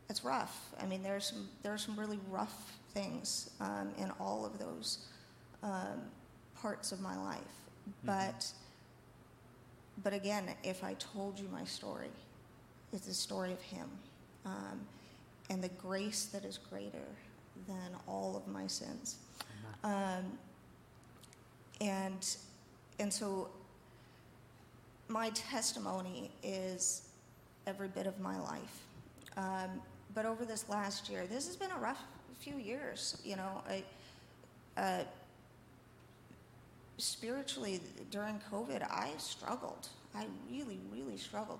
[0.07, 0.71] that's rough.
[0.79, 5.05] I mean, there's some there's some really rough things um, in all of those
[5.63, 6.01] um,
[6.55, 7.39] parts of my life.
[7.39, 8.07] Mm-hmm.
[8.07, 8.51] But
[10.03, 12.09] but again, if I told you my story,
[12.91, 13.89] it's the story of Him,
[14.45, 14.81] um,
[15.49, 17.07] and the grace that is greater
[17.67, 19.17] than all of my sins.
[19.83, 20.37] Um,
[21.79, 22.35] and
[22.99, 23.49] and so
[25.07, 27.09] my testimony is
[27.67, 28.83] every bit of my life.
[29.37, 29.81] Um,
[30.13, 32.03] but over this last year, this has been a rough
[32.41, 33.21] few years.
[33.23, 33.83] You know, I,
[34.77, 35.03] uh,
[36.97, 39.89] spiritually during COVID, I struggled.
[40.15, 41.59] I really, really struggled.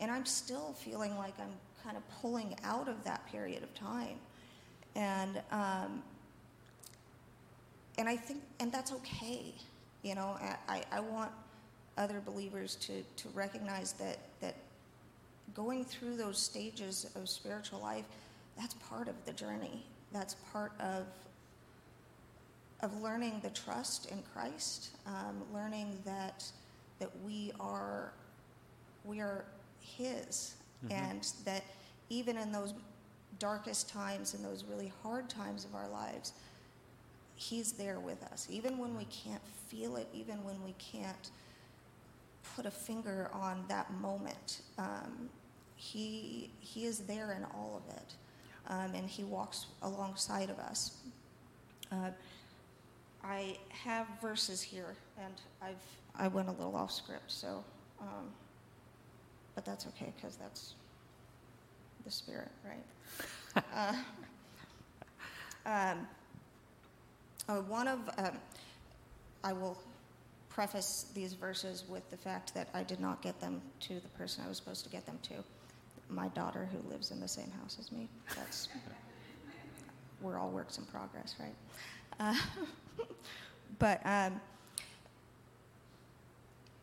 [0.00, 1.52] And I'm still feeling like I'm
[1.84, 4.16] kind of pulling out of that period of time.
[4.94, 6.02] And, um,
[7.98, 9.54] and I think, and that's okay.
[10.02, 10.36] You know,
[10.68, 11.30] I, I want
[11.96, 14.56] other believers to, to recognize that, that
[15.54, 18.04] going through those stages of spiritual life,
[18.58, 19.84] that's part of the journey.
[20.12, 21.06] That's part of
[22.82, 26.44] of learning the trust in Christ, um, learning that
[26.98, 28.12] that we are
[29.04, 29.44] we are
[29.80, 30.92] His, mm-hmm.
[30.92, 31.64] and that
[32.10, 32.74] even in those
[33.38, 36.32] darkest times and those really hard times of our lives,
[37.34, 38.46] He's there with us.
[38.50, 41.30] Even when we can't feel it, even when we can't
[42.54, 45.28] put a finger on that moment, um,
[45.76, 48.14] he He is there in all of it,
[48.68, 50.98] um, and He walks alongside of us.
[51.90, 52.10] Uh,
[53.24, 55.76] I have verses here, and I've
[56.14, 57.64] I went a little off script, so,
[58.00, 58.28] um,
[59.54, 60.74] but that's okay because that's
[62.04, 63.64] the spirit, right?
[63.74, 63.94] uh,
[65.64, 66.06] um,
[67.48, 68.36] uh, one of um,
[69.44, 69.78] I will
[70.48, 74.44] preface these verses with the fact that I did not get them to the person
[74.44, 75.34] I was supposed to get them to,
[76.14, 78.08] my daughter who lives in the same house as me.
[78.36, 78.68] That's
[80.20, 81.54] we're all works in progress, right?
[82.20, 82.34] Uh,
[83.78, 84.40] but um,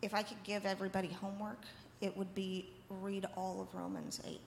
[0.02, 1.62] if I could give everybody homework,
[2.02, 4.40] it would be read all of Romans 8,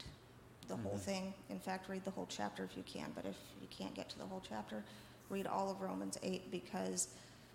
[0.68, 0.83] the mm-hmm.
[0.83, 1.33] whole thing.
[1.51, 4.18] In fact, read the whole chapter if you can, but if you can't get to
[4.18, 4.83] the whole chapter,
[5.31, 7.09] read all of Romans 8 because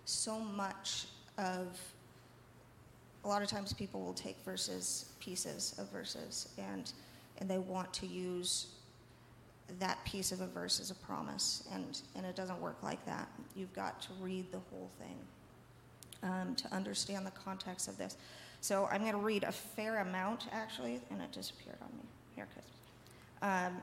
[0.04, 1.78] so much of
[3.24, 6.92] a lot of times people will take verses, pieces of verses, and
[7.38, 8.68] and they want to use
[9.78, 13.28] that piece of a verse as a promise, and, and it doesn't work like that.
[13.54, 15.16] You've got to read the whole thing
[16.22, 18.16] um, to understand the context of this.
[18.60, 22.04] So I'm going to read a fair amount, actually, and it disappeared on me.
[22.34, 22.70] Here, because
[23.42, 23.82] um,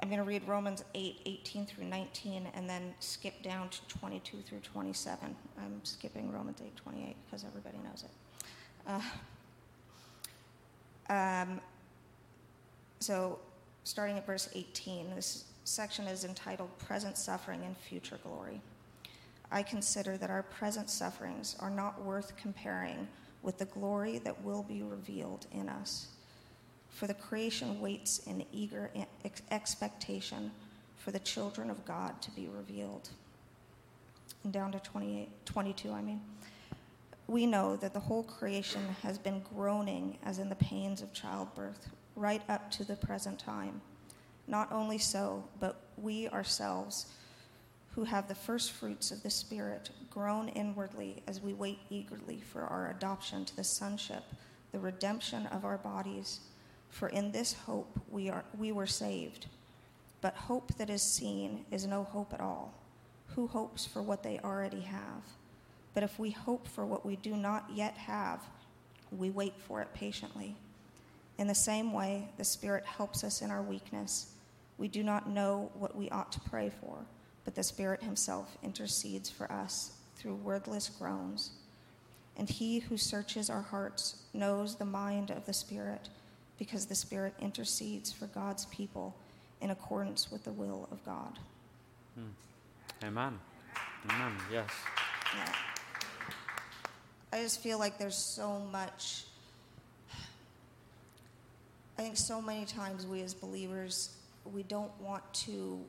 [0.00, 4.38] I'm going to read Romans 8, 18 through 19, and then skip down to 22
[4.42, 5.34] through 27.
[5.58, 8.10] I'm skipping Romans 8, 28 because everybody knows it.
[8.86, 9.00] Uh,
[11.12, 11.60] um,
[13.00, 13.38] so
[13.84, 15.14] starting at verse 18.
[15.14, 18.60] This section is entitled Present Suffering and Future Glory.
[19.50, 23.08] I consider that our present sufferings are not worth comparing
[23.42, 26.08] with the glory that will be revealed in us.
[26.90, 28.90] For the creation waits in eager
[29.50, 30.50] expectation
[30.96, 33.08] for the children of God to be revealed.
[34.44, 36.20] And down to 28, 22, I mean.
[37.26, 41.88] We know that the whole creation has been groaning as in the pains of childbirth
[42.18, 43.80] right up to the present time.
[44.46, 47.06] Not only so, but we ourselves,
[47.94, 52.62] who have the first fruits of the Spirit, groan inwardly as we wait eagerly for
[52.62, 54.24] our adoption to the sonship,
[54.72, 56.40] the redemption of our bodies.
[56.90, 59.46] For in this hope we, are, we were saved.
[60.20, 62.74] But hope that is seen is no hope at all.
[63.34, 65.22] Who hopes for what they already have?
[65.94, 68.40] But if we hope for what we do not yet have,
[69.10, 70.56] we wait for it patiently.
[71.38, 74.32] In the same way, the Spirit helps us in our weakness,
[74.78, 77.04] We do not know what we ought to pray for,
[77.44, 81.50] but the Spirit Himself intercedes for us through wordless groans.
[82.36, 86.08] And He who searches our hearts knows the mind of the Spirit,
[86.58, 89.16] because the Spirit intercedes for God's people
[89.60, 91.38] in accordance with the will of God.
[92.14, 93.06] Hmm.
[93.06, 93.38] Amen.
[94.08, 94.32] Amen.
[94.52, 94.70] Yes.
[95.36, 95.52] Yeah.
[97.32, 99.24] I just feel like there's so much.
[101.98, 104.10] I think so many times we as believers
[104.44, 105.80] we don't want to,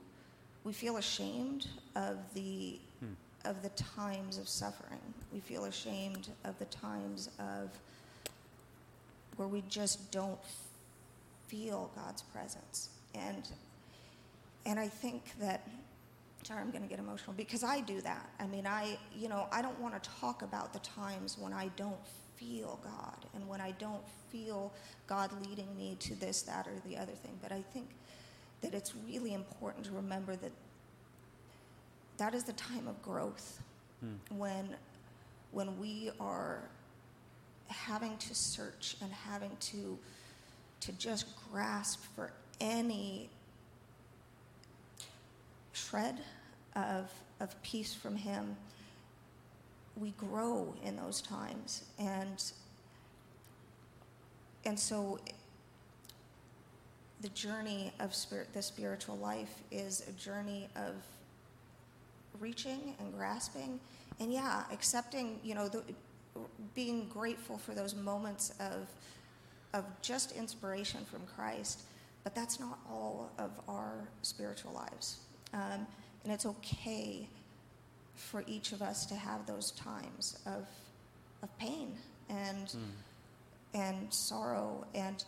[0.63, 3.13] we feel ashamed of the, hmm.
[3.45, 4.99] of the times of suffering.
[5.31, 7.69] We feel ashamed of the times of
[9.35, 10.39] where we just don't
[11.47, 12.89] feel God's presence.
[13.13, 13.47] And,
[14.65, 15.67] and I think that,
[16.41, 18.29] sorry, I'm going to get emotional because I do that.
[18.39, 21.69] I mean, I, you know, I don't want to talk about the times when I
[21.75, 24.71] don't feel God and when I don't feel
[25.07, 27.37] God leading me to this, that, or the other thing.
[27.41, 27.89] But I think
[28.61, 30.51] that it's really important to remember that
[32.17, 33.61] that is the time of growth
[34.01, 34.37] hmm.
[34.37, 34.75] when
[35.51, 36.61] when we are
[37.67, 39.97] having to search and having to
[40.81, 43.29] to just grasp for any
[45.71, 46.19] shred
[46.75, 48.55] of of peace from him
[49.95, 52.51] we grow in those times and
[54.69, 55.17] and so
[57.21, 60.93] the journey of spirit, the spiritual life is a journey of
[62.39, 63.79] reaching and grasping,
[64.19, 65.39] and yeah, accepting.
[65.43, 65.81] You know, the,
[66.75, 68.87] being grateful for those moments of
[69.73, 71.81] of just inspiration from Christ.
[72.23, 75.17] But that's not all of our spiritual lives,
[75.51, 75.87] um,
[76.23, 77.27] and it's okay
[78.13, 80.67] for each of us to have those times of
[81.41, 81.93] of pain
[82.29, 82.77] and mm.
[83.73, 85.23] And sorrow and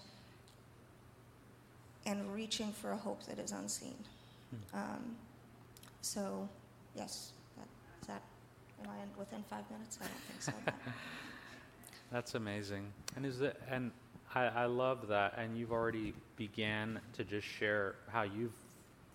[2.06, 3.96] and reaching for a hope that is unseen.
[4.50, 4.78] Hmm.
[4.78, 5.16] Um,
[6.02, 6.50] so,
[6.96, 7.68] yes, that,
[8.02, 8.24] is that,
[8.84, 10.00] am I within five minutes?
[10.02, 10.54] I don't think so.
[12.12, 12.92] That's amazing.
[13.16, 13.92] And is it, and
[14.34, 15.36] I, I love that.
[15.38, 18.56] And you've already began to just share how you've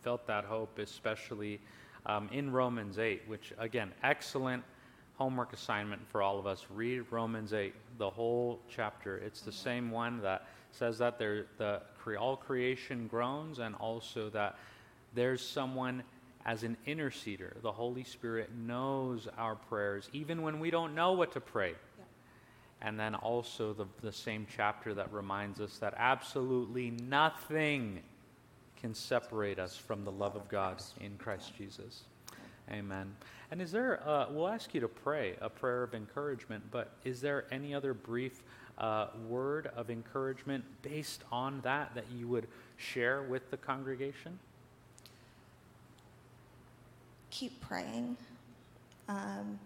[0.03, 1.61] felt that hope, especially
[2.07, 4.63] um, in Romans 8, which again, excellent
[5.17, 6.67] homework assignment for all of us.
[6.71, 9.17] Read Romans 8, the whole chapter.
[9.19, 11.81] It's the same one that says that there, the
[12.19, 14.57] all creation groans, and also that
[15.15, 16.03] there's someone
[16.45, 17.61] as an interceder.
[17.63, 21.71] The Holy Spirit knows our prayers, even when we don't know what to pray.
[21.99, 22.05] Yeah.
[22.83, 28.01] And then also the, the same chapter that reminds us that absolutely nothing
[28.81, 32.05] can separate us from the love of God in Christ Jesus.
[32.71, 33.15] Amen.
[33.51, 37.21] And is there, uh, we'll ask you to pray a prayer of encouragement, but is
[37.21, 38.43] there any other brief
[38.79, 44.39] uh, word of encouragement based on that that you would share with the congregation?
[47.31, 48.17] Keep praying.
[49.09, 49.59] Um,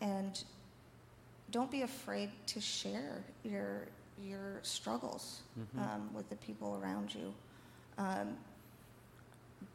[0.00, 0.42] and
[1.50, 3.86] don't be afraid to share your
[4.20, 5.78] your struggles mm-hmm.
[5.78, 7.32] um, with the people around you,
[7.98, 8.36] um,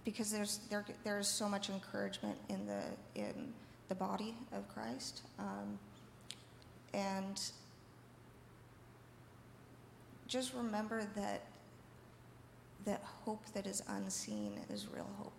[0.06, 2.82] because there's there there's so much encouragement in the
[3.16, 3.54] in
[3.90, 5.78] the body of Christ, um,
[6.94, 7.40] and
[10.28, 11.44] just remember that
[12.86, 15.34] that hope that is unseen is real hope,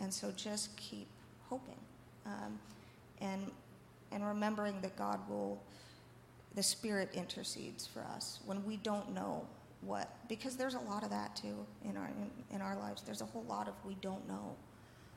[0.00, 1.08] and so just keep
[1.48, 1.80] hoping,
[2.26, 2.58] um,
[3.20, 3.50] and
[4.10, 5.60] and remembering that God will,
[6.54, 8.40] the Spirit intercedes for us.
[8.46, 9.46] When we don't know
[9.82, 13.02] what, because there's a lot of that too in our in, in our lives.
[13.02, 14.56] There's a whole lot of we don't know,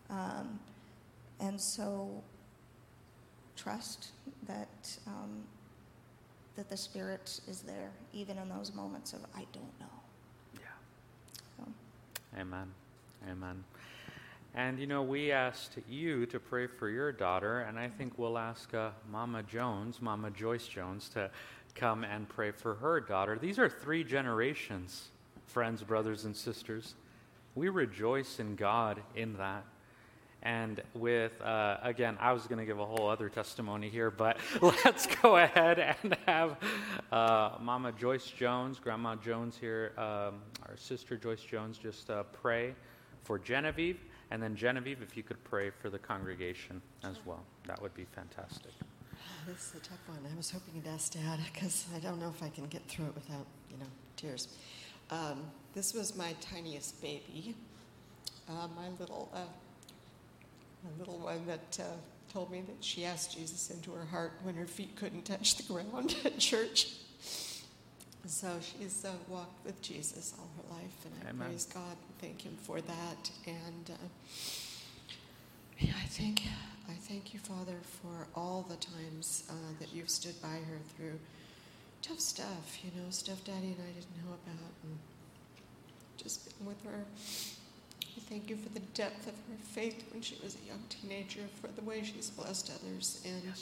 [0.10, 0.60] um,
[1.40, 2.24] and so
[3.56, 4.10] trust
[4.48, 5.44] that um,
[6.56, 9.86] that the Spirit is there, even in those moments of, I don't know.
[10.56, 10.60] Yeah.
[11.58, 11.68] So.
[12.40, 12.68] Amen.
[13.30, 13.64] Amen.
[14.54, 18.38] And you know, we asked you to pray for your daughter, and I think we'll
[18.38, 21.32] ask uh, Mama Jones, Mama Joyce Jones, to
[21.72, 23.38] come and pray for her daughter.
[23.40, 25.10] These are three generations,
[25.48, 26.96] friends, brothers, and sisters.
[27.56, 29.66] We rejoice in God in that.
[30.44, 34.38] And with, uh, again, I was going to give a whole other testimony here, but
[34.62, 36.58] let's go ahead and have
[37.12, 42.74] uh, Mama Joyce Jones, Grandma Jones here, um, our sister Joyce Jones, just uh, pray
[43.24, 44.00] for Genevieve.
[44.32, 48.06] And then, Genevieve, if you could pray for the congregation as well, that would be
[48.06, 48.72] fantastic.
[49.48, 50.20] This is a tough one.
[50.32, 53.06] I was hoping to ask Dad because I don't know if I can get through
[53.06, 54.48] it without, you know, tears.
[55.10, 57.56] Um, this was my tiniest baby,
[58.48, 61.84] uh, my little uh, a little one that uh,
[62.32, 65.64] told me that she asked Jesus into her heart when her feet couldn't touch the
[65.64, 66.88] ground at church.
[68.28, 71.48] So she's uh, walked with Jesus all her life, and I Amen.
[71.48, 73.32] praise God and thank Him for that.
[73.48, 74.08] And uh,
[75.80, 76.44] yeah, I thank,
[76.92, 81.18] I thank you, Father, for all the times uh, that you've stood by her through
[82.02, 84.98] tough stuff, you know, stuff Daddy and I didn't know about, and
[86.18, 87.06] just been with her.
[88.18, 91.42] I thank you for the depth of her faith when she was a young teenager,
[91.62, 93.54] for the way she's blessed others, and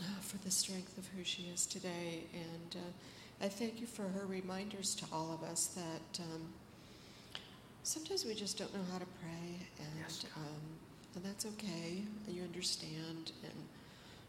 [0.00, 2.24] uh, for the strength of who she is today.
[2.32, 6.42] And uh, I thank you for her reminders to all of us that um,
[7.82, 10.75] sometimes we just don't know how to pray, and um,
[11.16, 12.02] and that's okay.
[12.28, 13.52] You understand, and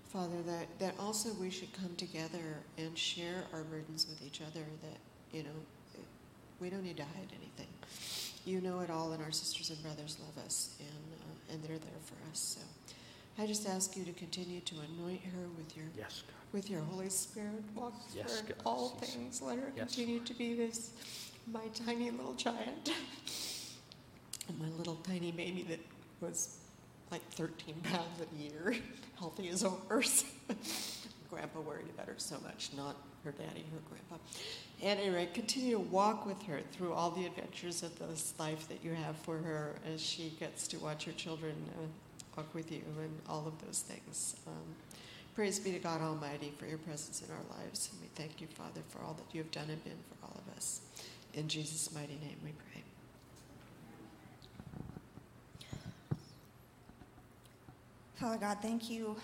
[0.07, 4.65] Father, that, that also we should come together and share our burdens with each other,
[4.81, 4.97] that,
[5.37, 5.49] you know,
[6.59, 7.67] we don't need to hide anything.
[8.45, 11.77] You know it all, and our sisters and brothers love us, and, uh, and they're
[11.77, 12.57] there for us.
[12.57, 12.61] So
[13.43, 16.23] I just ask you to continue to anoint her with your, yes,
[16.53, 17.63] with your Holy Spirit.
[17.75, 19.13] Walk yes, her in all yes.
[19.13, 19.41] things.
[19.41, 20.91] Let her continue to be this,
[21.51, 22.91] my tiny little giant,
[24.47, 25.79] And my little tiny baby that
[26.21, 26.59] was
[27.11, 28.75] like 13 pounds a year,
[29.19, 30.25] healthy as a horse.
[31.29, 34.15] grandpa worried about her so much, not her daddy, her grandpa.
[34.83, 38.67] At any rate, continue to walk with her through all the adventures of this life
[38.69, 41.85] that you have for her as she gets to watch her children uh,
[42.35, 44.35] walk with you and all of those things.
[44.45, 44.75] Um,
[45.35, 47.89] praise be to God Almighty for your presence in our lives.
[47.91, 50.39] And we thank you, Father, for all that you have done and been for all
[50.47, 50.81] of us.
[51.33, 52.76] In Jesus' mighty name we pray.
[58.19, 59.15] Father God, thank you.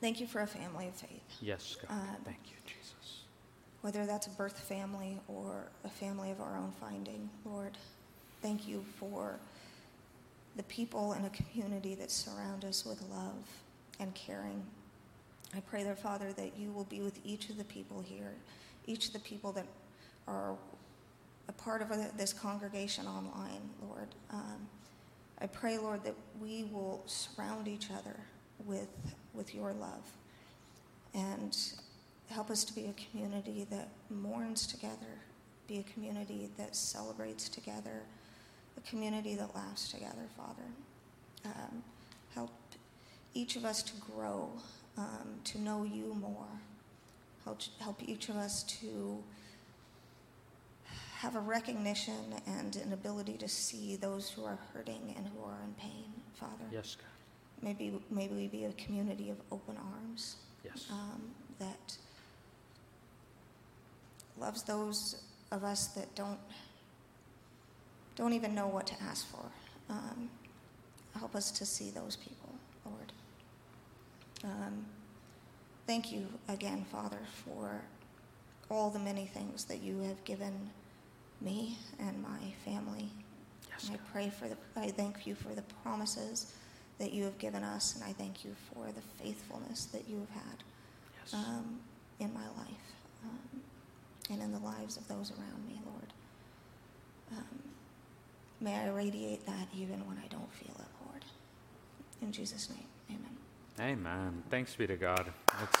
[0.00, 1.22] Thank you for a family of faith.
[1.40, 1.92] Yes, God.
[1.92, 3.22] Um, thank you, Jesus.
[3.80, 7.76] Whether that's a birth family or a family of our own finding, Lord,
[8.42, 9.38] thank you for
[10.56, 13.44] the people in a community that surround us with love
[13.98, 14.62] and caring.
[15.54, 18.34] I pray, there, Father, that you will be with each of the people here,
[18.86, 19.66] each of the people that
[20.28, 20.54] are
[21.48, 24.08] a part of this congregation online, Lord.
[24.30, 24.68] Um,
[25.42, 28.14] I pray, Lord, that we will surround each other
[28.64, 28.88] with,
[29.34, 30.08] with your love
[31.14, 31.56] and
[32.28, 35.18] help us to be a community that mourns together,
[35.66, 38.02] be a community that celebrates together,
[38.76, 40.62] a community that laughs together, Father.
[41.44, 41.82] Um,
[42.36, 42.52] help
[43.34, 44.48] each of us to grow,
[44.96, 46.46] um, to know you more.
[47.44, 49.20] Help, help each of us to
[51.22, 55.58] have a recognition and an ability to see those who are hurting and who are
[55.64, 56.64] in pain, Father.
[56.72, 57.06] Yes, God.
[57.62, 60.34] Maybe, maybe we be a community of open arms.
[60.64, 60.88] Yes.
[60.90, 61.22] Um,
[61.60, 61.96] that
[64.36, 66.40] loves those of us that don't
[68.16, 69.44] don't even know what to ask for.
[69.88, 70.28] Um,
[71.16, 72.52] help us to see those people,
[72.84, 73.12] Lord.
[74.44, 74.86] Um,
[75.86, 77.80] thank you again, Father, for
[78.68, 80.70] all the many things that you have given
[81.44, 83.10] me and my family.
[83.68, 86.52] Yes, and I pray for the, I thank you for the promises
[86.98, 90.42] that you have given us, and I thank you for the faithfulness that you have
[90.42, 90.64] had
[91.20, 91.34] yes.
[91.34, 91.80] um,
[92.20, 92.86] in my life
[93.24, 93.60] um,
[94.30, 96.12] and in the lives of those around me, Lord.
[97.32, 97.58] Um,
[98.60, 101.24] may I radiate that even when I don't feel it, Lord.
[102.20, 103.36] In Jesus' name, amen.
[103.80, 104.42] Amen.
[104.50, 105.32] Thanks be to God.
[105.58, 105.78] That's...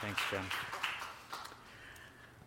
[0.00, 0.77] Thanks, Jen.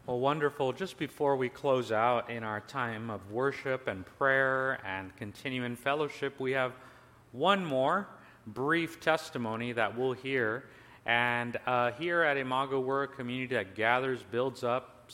[0.08, 0.74] Well, wonderful.
[0.74, 5.76] Just before we close out in our time of worship and prayer and continue in
[5.76, 6.74] fellowship, we have
[7.34, 8.08] one more
[8.48, 10.64] brief testimony that we'll hear.
[11.06, 15.12] And uh, here at Imago, we're a community that gathers, builds up,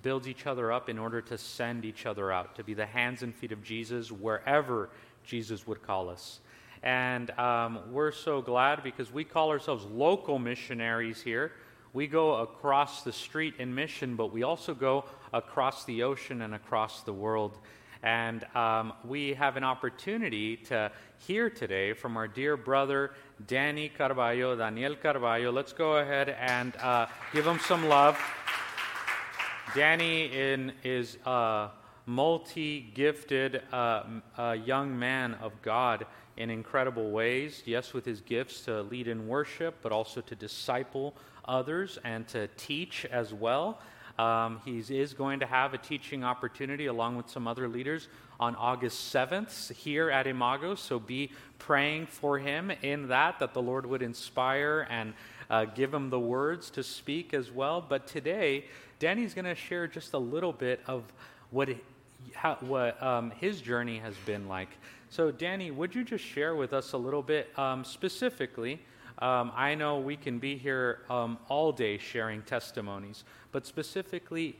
[0.00, 3.22] builds each other up in order to send each other out, to be the hands
[3.22, 4.88] and feet of Jesus wherever
[5.24, 6.40] Jesus would call us.
[6.82, 11.52] And um, we're so glad because we call ourselves local missionaries here.
[11.94, 16.54] We go across the street in mission, but we also go across the ocean and
[16.54, 17.58] across the world.
[18.02, 23.12] And um, we have an opportunity to hear today from our dear brother,
[23.46, 25.52] Danny Carballo, Daniel Carballo.
[25.52, 28.18] Let's go ahead and uh, give him some love.
[29.74, 31.68] Danny in, is a
[32.06, 34.02] multi gifted uh,
[34.64, 36.06] young man of God
[36.38, 37.62] in incredible ways.
[37.66, 41.14] Yes, with his gifts to lead in worship, but also to disciple
[41.44, 43.80] others and to teach as well.
[44.18, 48.54] Um, he is going to have a teaching opportunity along with some other leaders on
[48.56, 50.74] August 7th here at Imago.
[50.74, 55.14] So be praying for him in that, that the Lord would inspire and
[55.48, 57.84] uh, give him the words to speak as well.
[57.86, 58.64] But today,
[58.98, 61.04] Danny's going to share just a little bit of
[61.50, 61.68] what,
[62.34, 64.70] how, what um, his journey has been like.
[65.08, 68.80] So, Danny, would you just share with us a little bit um, specifically
[69.22, 74.58] Um, I know we can be here um, all day sharing testimonies, but specifically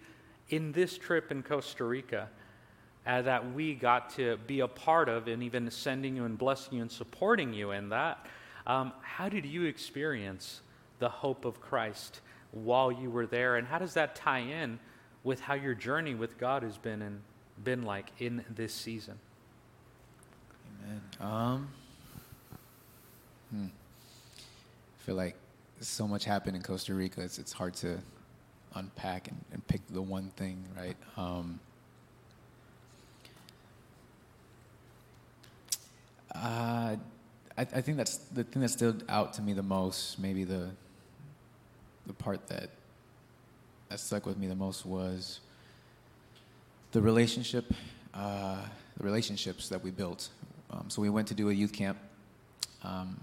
[0.51, 2.29] in this trip in Costa Rica,
[3.05, 6.75] uh, that we got to be a part of, and even sending you and blessing
[6.77, 8.29] you and supporting you in that.
[8.65, 10.61] Um, how did you experience
[11.01, 12.21] the hope of Christ
[12.53, 14.79] while you were there, and how does that tie in
[15.25, 17.21] with how your journey with God has been and
[17.65, 19.19] been like in this season?
[20.85, 21.01] Amen.
[21.21, 21.69] Um,
[23.51, 23.67] hmm.
[25.03, 25.35] I feel like
[25.81, 27.23] so much happened in Costa Rica.
[27.23, 27.99] It's, it's hard to
[28.77, 30.97] unpack and, and pick the one thing, right?
[31.17, 31.59] Um,
[36.33, 36.99] uh, I,
[37.59, 40.21] I, think that's the thing that stood out to me the most.
[40.21, 40.71] Maybe the
[42.07, 42.71] the part that
[43.89, 45.41] that stuck with me the most was
[46.93, 47.75] the relationship,
[48.15, 48.63] uh,
[48.97, 50.29] the relationships that we built.
[50.71, 51.99] Um, so we went to do a youth camp
[52.85, 53.19] um,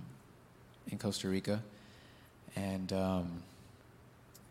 [0.90, 1.62] in Costa Rica,
[2.56, 3.44] and um,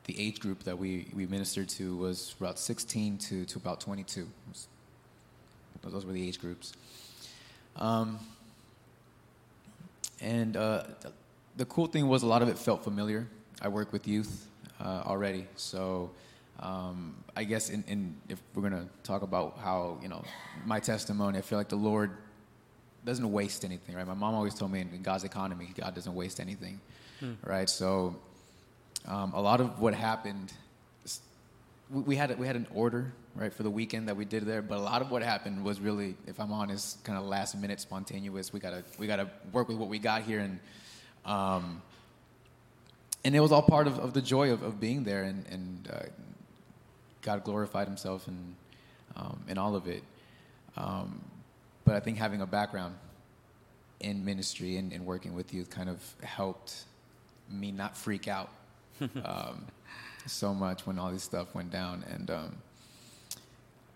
[0.04, 4.26] the age group that we, we ministered to was about 16 to, to about 22.
[5.82, 6.72] those were the age groups.
[7.76, 8.18] Um,
[10.20, 10.84] and uh,
[11.56, 13.26] the cool thing was a lot of it felt familiar.
[13.60, 14.46] I work with youth
[14.80, 16.10] uh, already, so
[16.60, 20.24] um, I guess in, in, if we're gonna talk about how you know
[20.64, 22.16] my testimony, I feel like the Lord
[23.04, 24.06] doesn't waste anything, right?
[24.06, 26.80] My mom always told me in God's economy, God doesn't waste anything,
[27.20, 27.34] hmm.
[27.44, 27.68] right?
[27.68, 28.16] So
[29.06, 30.52] um, a lot of what happened,
[31.90, 34.62] we, we had we had an order, right, for the weekend that we did there,
[34.62, 37.80] but a lot of what happened was really, if I'm honest, kind of last minute,
[37.80, 38.52] spontaneous.
[38.52, 40.58] We gotta we gotta work with what we got here, and
[41.24, 41.80] um,
[43.24, 45.88] and it was all part of, of the joy of, of being there, and and
[45.92, 46.00] uh,
[47.22, 48.56] God glorified Himself in
[49.16, 50.02] um, in all of it.
[50.76, 51.20] Um,
[51.88, 52.94] but I think having a background
[54.00, 56.84] in ministry and, and, working with youth kind of helped
[57.50, 58.50] me not freak out
[59.24, 59.64] um,
[60.26, 62.04] so much when all this stuff went down.
[62.12, 62.56] And um,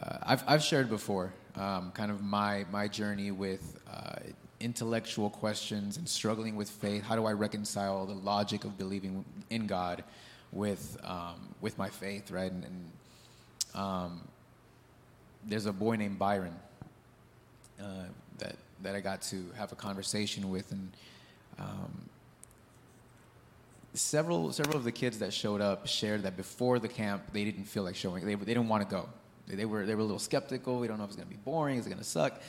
[0.02, 4.20] uh, I've, I've shared before um, kind of my, my journey with uh,
[4.58, 7.02] intellectual questions and struggling with faith.
[7.02, 10.02] How do I reconcile the logic of believing in God
[10.50, 12.50] with, um, with my faith, right?
[12.50, 12.90] And, and
[13.74, 14.20] um,
[15.44, 16.56] there's a boy named Byron
[17.82, 18.04] uh,
[18.38, 20.92] that that I got to have a conversation with, and
[21.58, 22.08] um,
[23.94, 27.64] several several of the kids that showed up shared that before the camp they didn't
[27.64, 28.24] feel like showing.
[28.24, 29.08] They, they didn't want to go.
[29.46, 30.78] They, they, were they were a little skeptical.
[30.78, 31.78] We don't know if it's to be boring.
[31.78, 32.40] Is it to suck?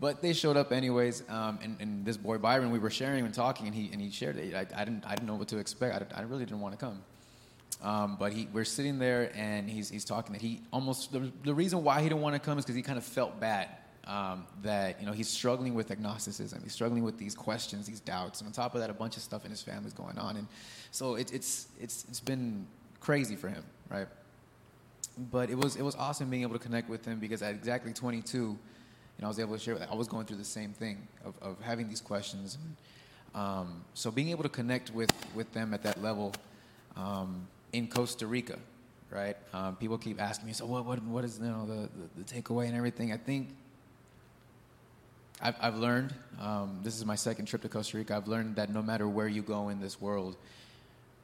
[0.00, 1.22] But they showed up anyways.
[1.28, 4.10] Um, and, and, this boy Byron, we were sharing and talking, and he and he
[4.10, 4.54] shared it.
[4.54, 6.12] I, I didn't I didn't know what to expect.
[6.14, 7.02] I, I really didn't want to come.
[7.82, 11.52] Um, but he, we're sitting there, and he's, he's talking that he almost the, the
[11.52, 13.68] reason why he didn't want to come is because he kind of felt bad
[14.06, 16.60] um, that you know he's struggling with agnosticism.
[16.62, 19.22] He's struggling with these questions, these doubts, and on top of that, a bunch of
[19.22, 20.46] stuff in his family's going on, and
[20.90, 22.66] so it, it's it's it's been
[23.00, 24.08] crazy for him, right?
[25.30, 27.92] But it was it was awesome being able to connect with him because at exactly
[27.92, 28.56] 22, you
[29.20, 29.74] know, I was able to share.
[29.74, 33.84] With, I was going through the same thing of, of having these questions, and um,
[33.94, 36.34] so being able to connect with with them at that level
[36.96, 38.58] um, in Costa Rica,
[39.10, 39.36] right?
[39.52, 42.42] Um, people keep asking me, so what, what, what is you know the, the, the
[42.42, 43.12] takeaway and everything?
[43.12, 43.50] I think
[45.42, 48.70] I've, I've learned, um, this is my second trip to Costa Rica, I've learned that
[48.70, 50.36] no matter where you go in this world,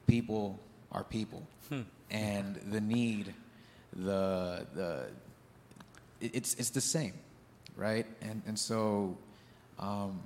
[0.07, 0.59] people
[0.91, 1.41] are people.
[1.69, 1.81] Hmm.
[2.11, 3.33] And the need,
[3.95, 5.05] the, the,
[6.19, 7.13] it's, it's the same,
[7.77, 8.05] right?
[8.21, 9.17] And, and so
[9.77, 10.19] um,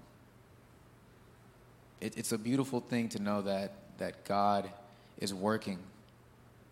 [2.02, 4.72] it, it's a beautiful thing to know that, that God
[5.20, 5.78] is working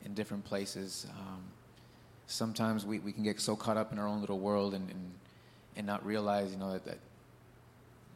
[0.03, 1.05] in different places.
[1.11, 1.43] Um,
[2.26, 5.11] sometimes we, we can get so caught up in our own little world and, and,
[5.76, 6.97] and not realize, you know, that, that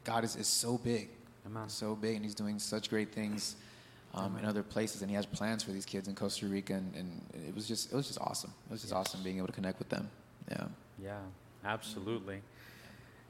[0.06, 1.10] God is, is so big,
[1.46, 1.68] Amen.
[1.68, 3.56] so big, and He's doing such great things
[4.14, 6.96] um, in other places, and He has plans for these kids in Costa Rica, and,
[6.96, 8.54] and, it was just it was just awesome.
[8.70, 9.00] It was just yes.
[9.00, 10.10] awesome being able to connect with them.
[10.50, 10.68] Yeah.
[11.04, 11.20] Yeah,
[11.66, 12.42] absolutely.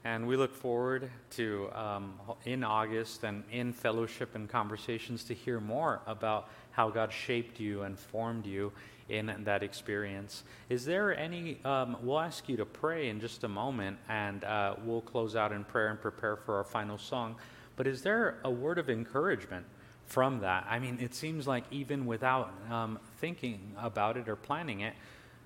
[0.04, 2.14] And we look forward to um,
[2.44, 7.82] in August and in fellowship and conversations to hear more about how God shaped you
[7.82, 8.70] and formed you
[9.08, 10.42] in that experience.
[10.68, 14.74] Is there any, um, we'll ask you to pray in just a moment and uh,
[14.84, 17.36] we'll close out in prayer and prepare for our final song.
[17.76, 19.66] But is there a word of encouragement
[20.06, 20.66] from that?
[20.68, 24.94] I mean, it seems like even without um, thinking about it or planning it,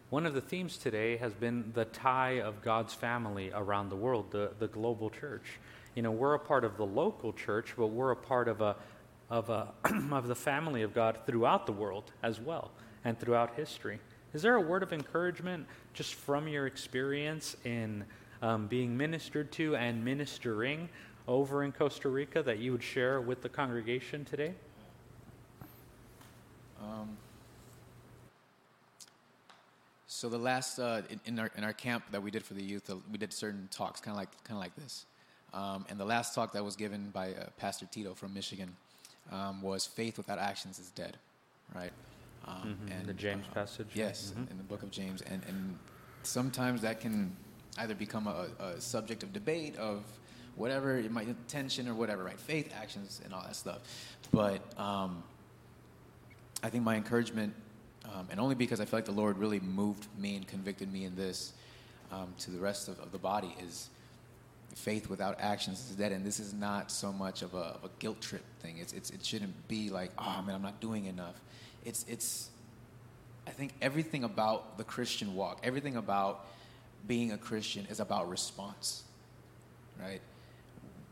[0.08, 4.30] one of the themes today has been the tie of God's family around the world,
[4.30, 5.60] the, the global church.
[5.94, 8.76] You know, we're a part of the local church, but we're a part of a
[9.28, 9.68] of, a,
[10.10, 12.72] of the family of God throughout the world as well
[13.04, 13.98] and throughout history.
[14.32, 18.04] Is there a word of encouragement just from your experience in
[18.42, 20.88] um, being ministered to and ministering
[21.26, 24.54] over in Costa Rica that you would share with the congregation today?
[26.80, 27.16] Um,
[30.06, 32.62] so the last uh, in, in, our in our camp that we did for the
[32.62, 35.06] youth, uh, we did certain talks, kind of like kind of like this.
[35.52, 38.76] Um, and the last talk that was given by uh, Pastor Tito from Michigan
[39.32, 41.16] um, was "Faith without actions is dead,"
[41.74, 41.92] right?
[42.46, 42.92] Um, mm-hmm.
[42.92, 43.88] And the James uh, passage.
[43.94, 44.50] Yes, mm-hmm.
[44.50, 45.78] in the book of James, and and
[46.22, 47.36] sometimes that can
[47.78, 50.02] either become a, a subject of debate of
[50.56, 52.38] whatever it might tension or whatever, right?
[52.38, 53.78] Faith, actions, and all that stuff.
[54.32, 55.22] But um,
[56.62, 57.54] I think my encouragement,
[58.04, 61.04] um, and only because I feel like the Lord really moved me and convicted me
[61.04, 61.52] in this
[62.12, 63.88] um, to the rest of, of, the body, is
[64.74, 66.12] faith without actions is dead.
[66.12, 68.78] And this is not so much of a, of a guilt trip thing.
[68.78, 71.40] It's, it's, it shouldn't be like, oh man, I'm not doing enough.
[71.84, 72.50] It's, it's,
[73.46, 76.46] I think everything about the Christian walk, everything about
[77.06, 79.02] being a Christian is about response,
[80.00, 80.20] right?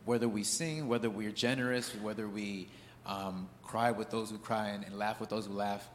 [0.05, 2.69] Whether we sing, whether we're generous, whether we
[3.09, 5.89] um, cry with those who cry and, and laugh with those who laugh.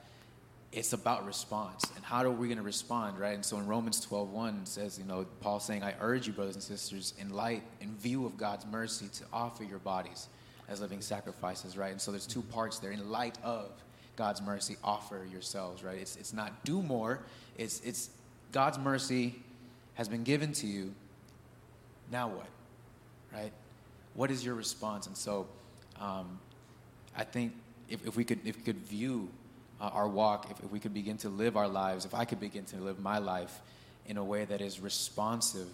[0.71, 1.85] It's about response.
[1.95, 3.35] And how are we going to respond, right?
[3.35, 6.55] And so in Romans 12, 1 says, you know, Paul saying, I urge you, brothers
[6.55, 10.27] and sisters, in light, in view of God's mercy, to offer your bodies
[10.67, 11.91] as living sacrifices, right?
[11.91, 12.91] And so there's two parts there.
[12.91, 13.69] In light of
[14.15, 15.97] God's mercy, offer yourselves, right?
[15.97, 17.19] It's, it's not do more,
[17.57, 18.09] it's, it's
[18.51, 19.35] God's mercy
[19.95, 20.93] has been given to you.
[22.11, 22.47] Now what,
[23.33, 23.51] right?
[24.13, 25.07] What is your response?
[25.07, 25.47] And so,
[25.99, 26.39] um,
[27.15, 27.53] I think
[27.89, 29.29] if, if we could if we could view
[29.81, 32.39] uh, our walk, if, if we could begin to live our lives, if I could
[32.39, 33.61] begin to live my life
[34.05, 35.69] in a way that is responsive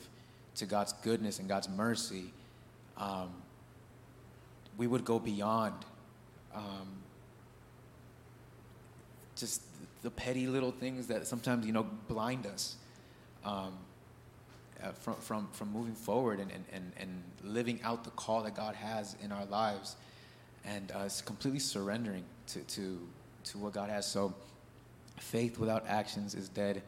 [0.56, 2.26] to God's goodness and God's mercy,
[2.98, 3.30] um,
[4.78, 5.74] we would go beyond
[6.54, 6.88] um,
[9.40, 9.62] just
[10.02, 12.76] the petty little things that sometimes you know blind us
[13.46, 13.74] um,
[14.84, 18.76] uh, from, from, from moving forward and, and, and living out the call that God
[18.76, 19.96] has in our lives
[20.66, 23.00] and uh, completely surrendering to, to,
[23.46, 24.06] to what God has.
[24.06, 24.34] So,
[25.18, 26.82] faith without actions is dead,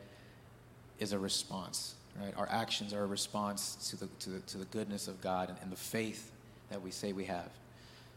[0.99, 2.33] is a response, right?
[2.37, 5.57] Our actions are a response to the, to the, to the goodness of God and,
[5.61, 6.31] and the faith
[6.69, 7.49] that we say we have.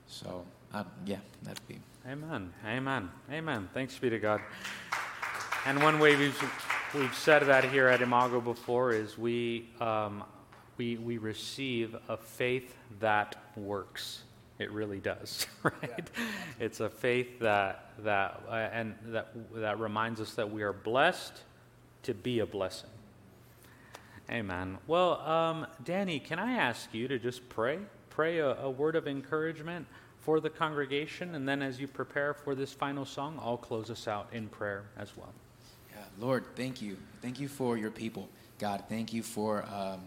[0.07, 1.79] So, um, yeah, that'd be.
[2.07, 2.53] Amen.
[2.67, 3.09] Amen.
[3.33, 3.67] Amen.
[3.73, 4.43] Thanks be to God.
[5.65, 6.39] And one way we've,
[6.95, 10.23] we've said that here at Imago before is we, um,
[10.77, 14.25] we, we receive a faith that works.
[14.59, 15.73] It really does, right?
[15.83, 16.25] Yeah.
[16.61, 21.43] It's a faith that that uh, and that that reminds us that we are blessed
[22.03, 22.91] to be a blessing.
[24.31, 24.79] Amen.
[24.87, 27.79] Well, um, Danny, can I ask you to just pray?
[28.11, 29.87] Pray a, a word of encouragement
[30.25, 34.09] for the congregation, and then as you prepare for this final song, I'll close us
[34.09, 35.33] out in prayer as well.
[35.93, 36.97] Yeah, Lord, thank you.
[37.21, 38.31] Thank you for your people.
[38.59, 40.01] God, thank you for um,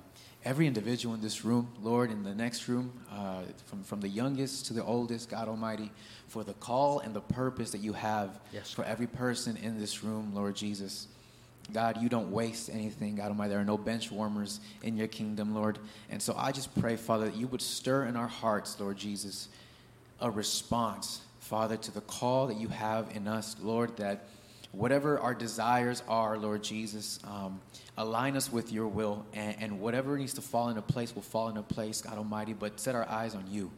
[0.43, 4.65] every individual in this room, Lord, in the next room, uh, from, from the youngest
[4.65, 5.91] to the oldest, God Almighty,
[6.27, 8.71] for the call and the purpose that you have yes.
[8.71, 11.09] for every person in this room, Lord Jesus.
[11.71, 13.51] God, you don't waste anything, God Almighty.
[13.51, 15.77] There are no bench warmers in your kingdom, Lord.
[16.09, 19.49] And so I just pray, Father, that you would stir in our hearts, Lord Jesus,
[20.19, 24.25] a response, Father, to the call that you have in us, Lord, that
[24.71, 27.61] whatever our desires are, Lord Jesus, um,
[27.97, 31.49] align us with your will, and, and, whatever needs to fall into place will fall
[31.49, 32.53] into place, God Almighty.
[32.53, 33.71] But set our eyes on you,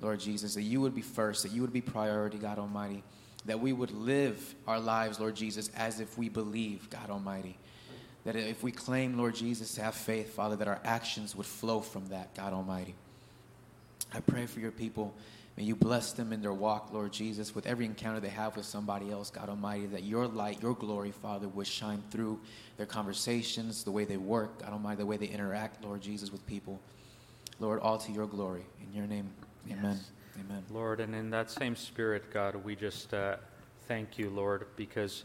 [0.00, 3.02] Lord Jesus, that you would be first, that you would be priority, God Almighty,
[3.44, 7.56] that we would live our lives, Lord Jesus, as if we believe, God Almighty.
[8.24, 11.80] That if we claim, Lord Jesus, to have faith, Father, that our actions would flow
[11.80, 12.94] from that, God Almighty.
[14.14, 15.12] I pray for your people
[15.56, 18.64] May you bless them in their walk, Lord Jesus, with every encounter they have with
[18.64, 22.40] somebody else, God Almighty, that your light, your glory, Father, would shine through
[22.78, 26.46] their conversations, the way they work, God Almighty, the way they interact, Lord Jesus, with
[26.46, 26.80] people.
[27.60, 28.64] Lord, all to your glory.
[28.80, 29.28] In your name,
[29.70, 29.96] amen.
[29.96, 30.10] Yes.
[30.40, 30.64] Amen.
[30.70, 33.36] Lord, and in that same spirit, God, we just uh,
[33.86, 35.24] thank you, Lord, because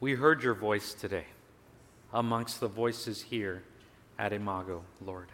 [0.00, 1.26] we heard your voice today
[2.14, 3.62] amongst the voices here
[4.18, 5.28] at Imago, Lord.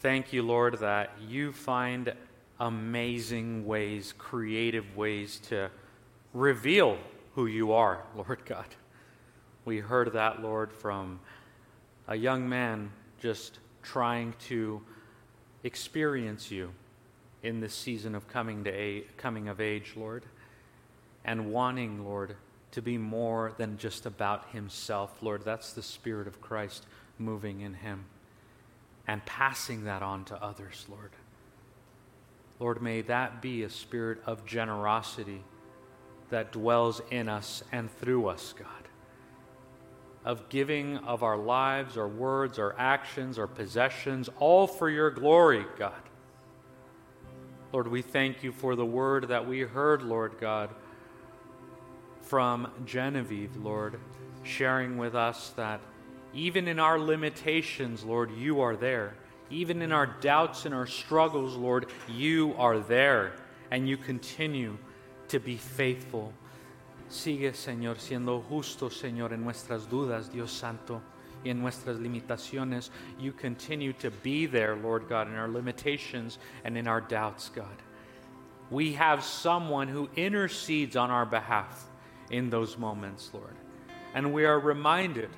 [0.00, 2.12] Thank you, Lord, that you find
[2.60, 5.70] amazing ways, creative ways to
[6.32, 6.98] reveal
[7.34, 8.66] who you are, Lord God.
[9.64, 11.20] We heard that, Lord, from
[12.08, 12.90] a young man
[13.20, 14.80] just trying to
[15.64, 16.70] experience you
[17.42, 20.24] in this season of coming to a, coming of age, Lord,
[21.24, 22.36] and wanting, Lord,
[22.72, 25.44] to be more than just about himself, Lord.
[25.44, 26.86] That's the Spirit of Christ
[27.18, 28.04] moving in him
[29.06, 31.10] and passing that on to others, Lord.
[32.58, 35.42] Lord, may that be a spirit of generosity
[36.30, 38.66] that dwells in us and through us, God.
[40.24, 45.64] Of giving of our lives, our words, our actions, our possessions, all for your glory,
[45.78, 45.92] God.
[47.72, 50.70] Lord, we thank you for the word that we heard, Lord God,
[52.22, 54.00] from Genevieve, Lord,
[54.42, 55.80] sharing with us that
[56.32, 59.14] even in our limitations, Lord, you are there.
[59.50, 63.32] Even in our doubts and our struggles, Lord, you are there
[63.70, 64.76] and you continue
[65.28, 66.32] to be faithful.
[67.08, 71.00] Sigue, Señor, siendo justo, Señor, en nuestras dudas, Dios Santo,
[71.44, 72.90] y en nuestras limitaciones.
[73.18, 77.82] You continue to be there, Lord God, in our limitations and in our doubts, God.
[78.70, 81.86] We have someone who intercedes on our behalf
[82.30, 83.54] in those moments, Lord.
[84.14, 85.30] And we are reminded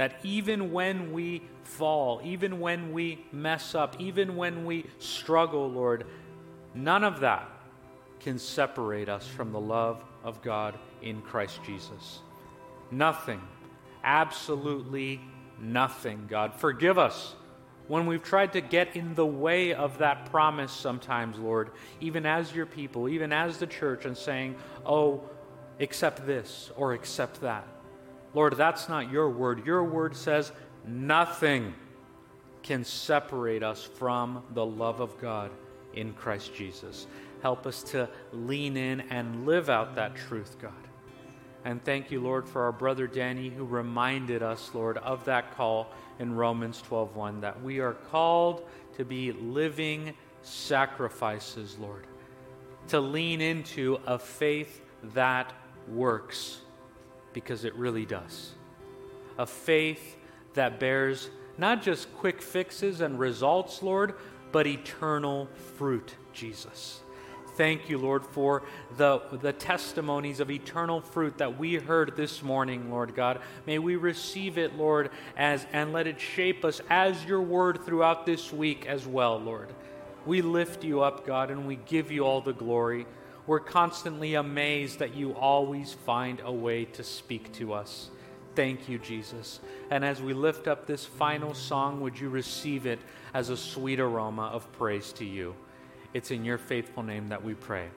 [0.00, 6.06] that even when we fall, even when we mess up, even when we struggle, Lord,
[6.74, 7.46] none of that
[8.18, 12.20] can separate us from the love of God in Christ Jesus.
[12.90, 13.42] Nothing,
[14.02, 15.20] absolutely
[15.60, 16.54] nothing, God.
[16.54, 17.34] Forgive us
[17.86, 22.54] when we've tried to get in the way of that promise sometimes, Lord, even as
[22.54, 25.28] your people, even as the church, and saying, oh,
[25.78, 27.68] accept this or accept that.
[28.34, 29.66] Lord, that's not your word.
[29.66, 30.52] Your word says
[30.86, 31.74] nothing
[32.62, 35.50] can separate us from the love of God
[35.94, 37.06] in Christ Jesus.
[37.42, 40.72] Help us to lean in and live out that truth, God.
[41.64, 45.88] And thank you, Lord, for our brother Danny who reminded us, Lord, of that call
[46.18, 48.66] in Romans 12:1 that we are called
[48.96, 52.06] to be living sacrifices, Lord.
[52.88, 54.80] To lean into a faith
[55.14, 55.52] that
[55.86, 56.60] works
[57.32, 58.52] because it really does.
[59.38, 60.16] A faith
[60.54, 64.14] that bears not just quick fixes and results, Lord,
[64.52, 67.00] but eternal fruit, Jesus.
[67.56, 68.62] Thank you, Lord, for
[68.96, 73.40] the, the testimonies of eternal fruit that we heard this morning, Lord God.
[73.66, 78.24] May we receive it, Lord, as and let it shape us as your word throughout
[78.24, 79.68] this week as well, Lord.
[80.24, 83.06] We lift you up, God, and we give you all the glory.
[83.46, 88.10] We're constantly amazed that you always find a way to speak to us.
[88.54, 89.60] Thank you, Jesus.
[89.90, 92.98] And as we lift up this final song, would you receive it
[93.32, 95.54] as a sweet aroma of praise to you?
[96.12, 97.88] It's in your faithful name that we pray.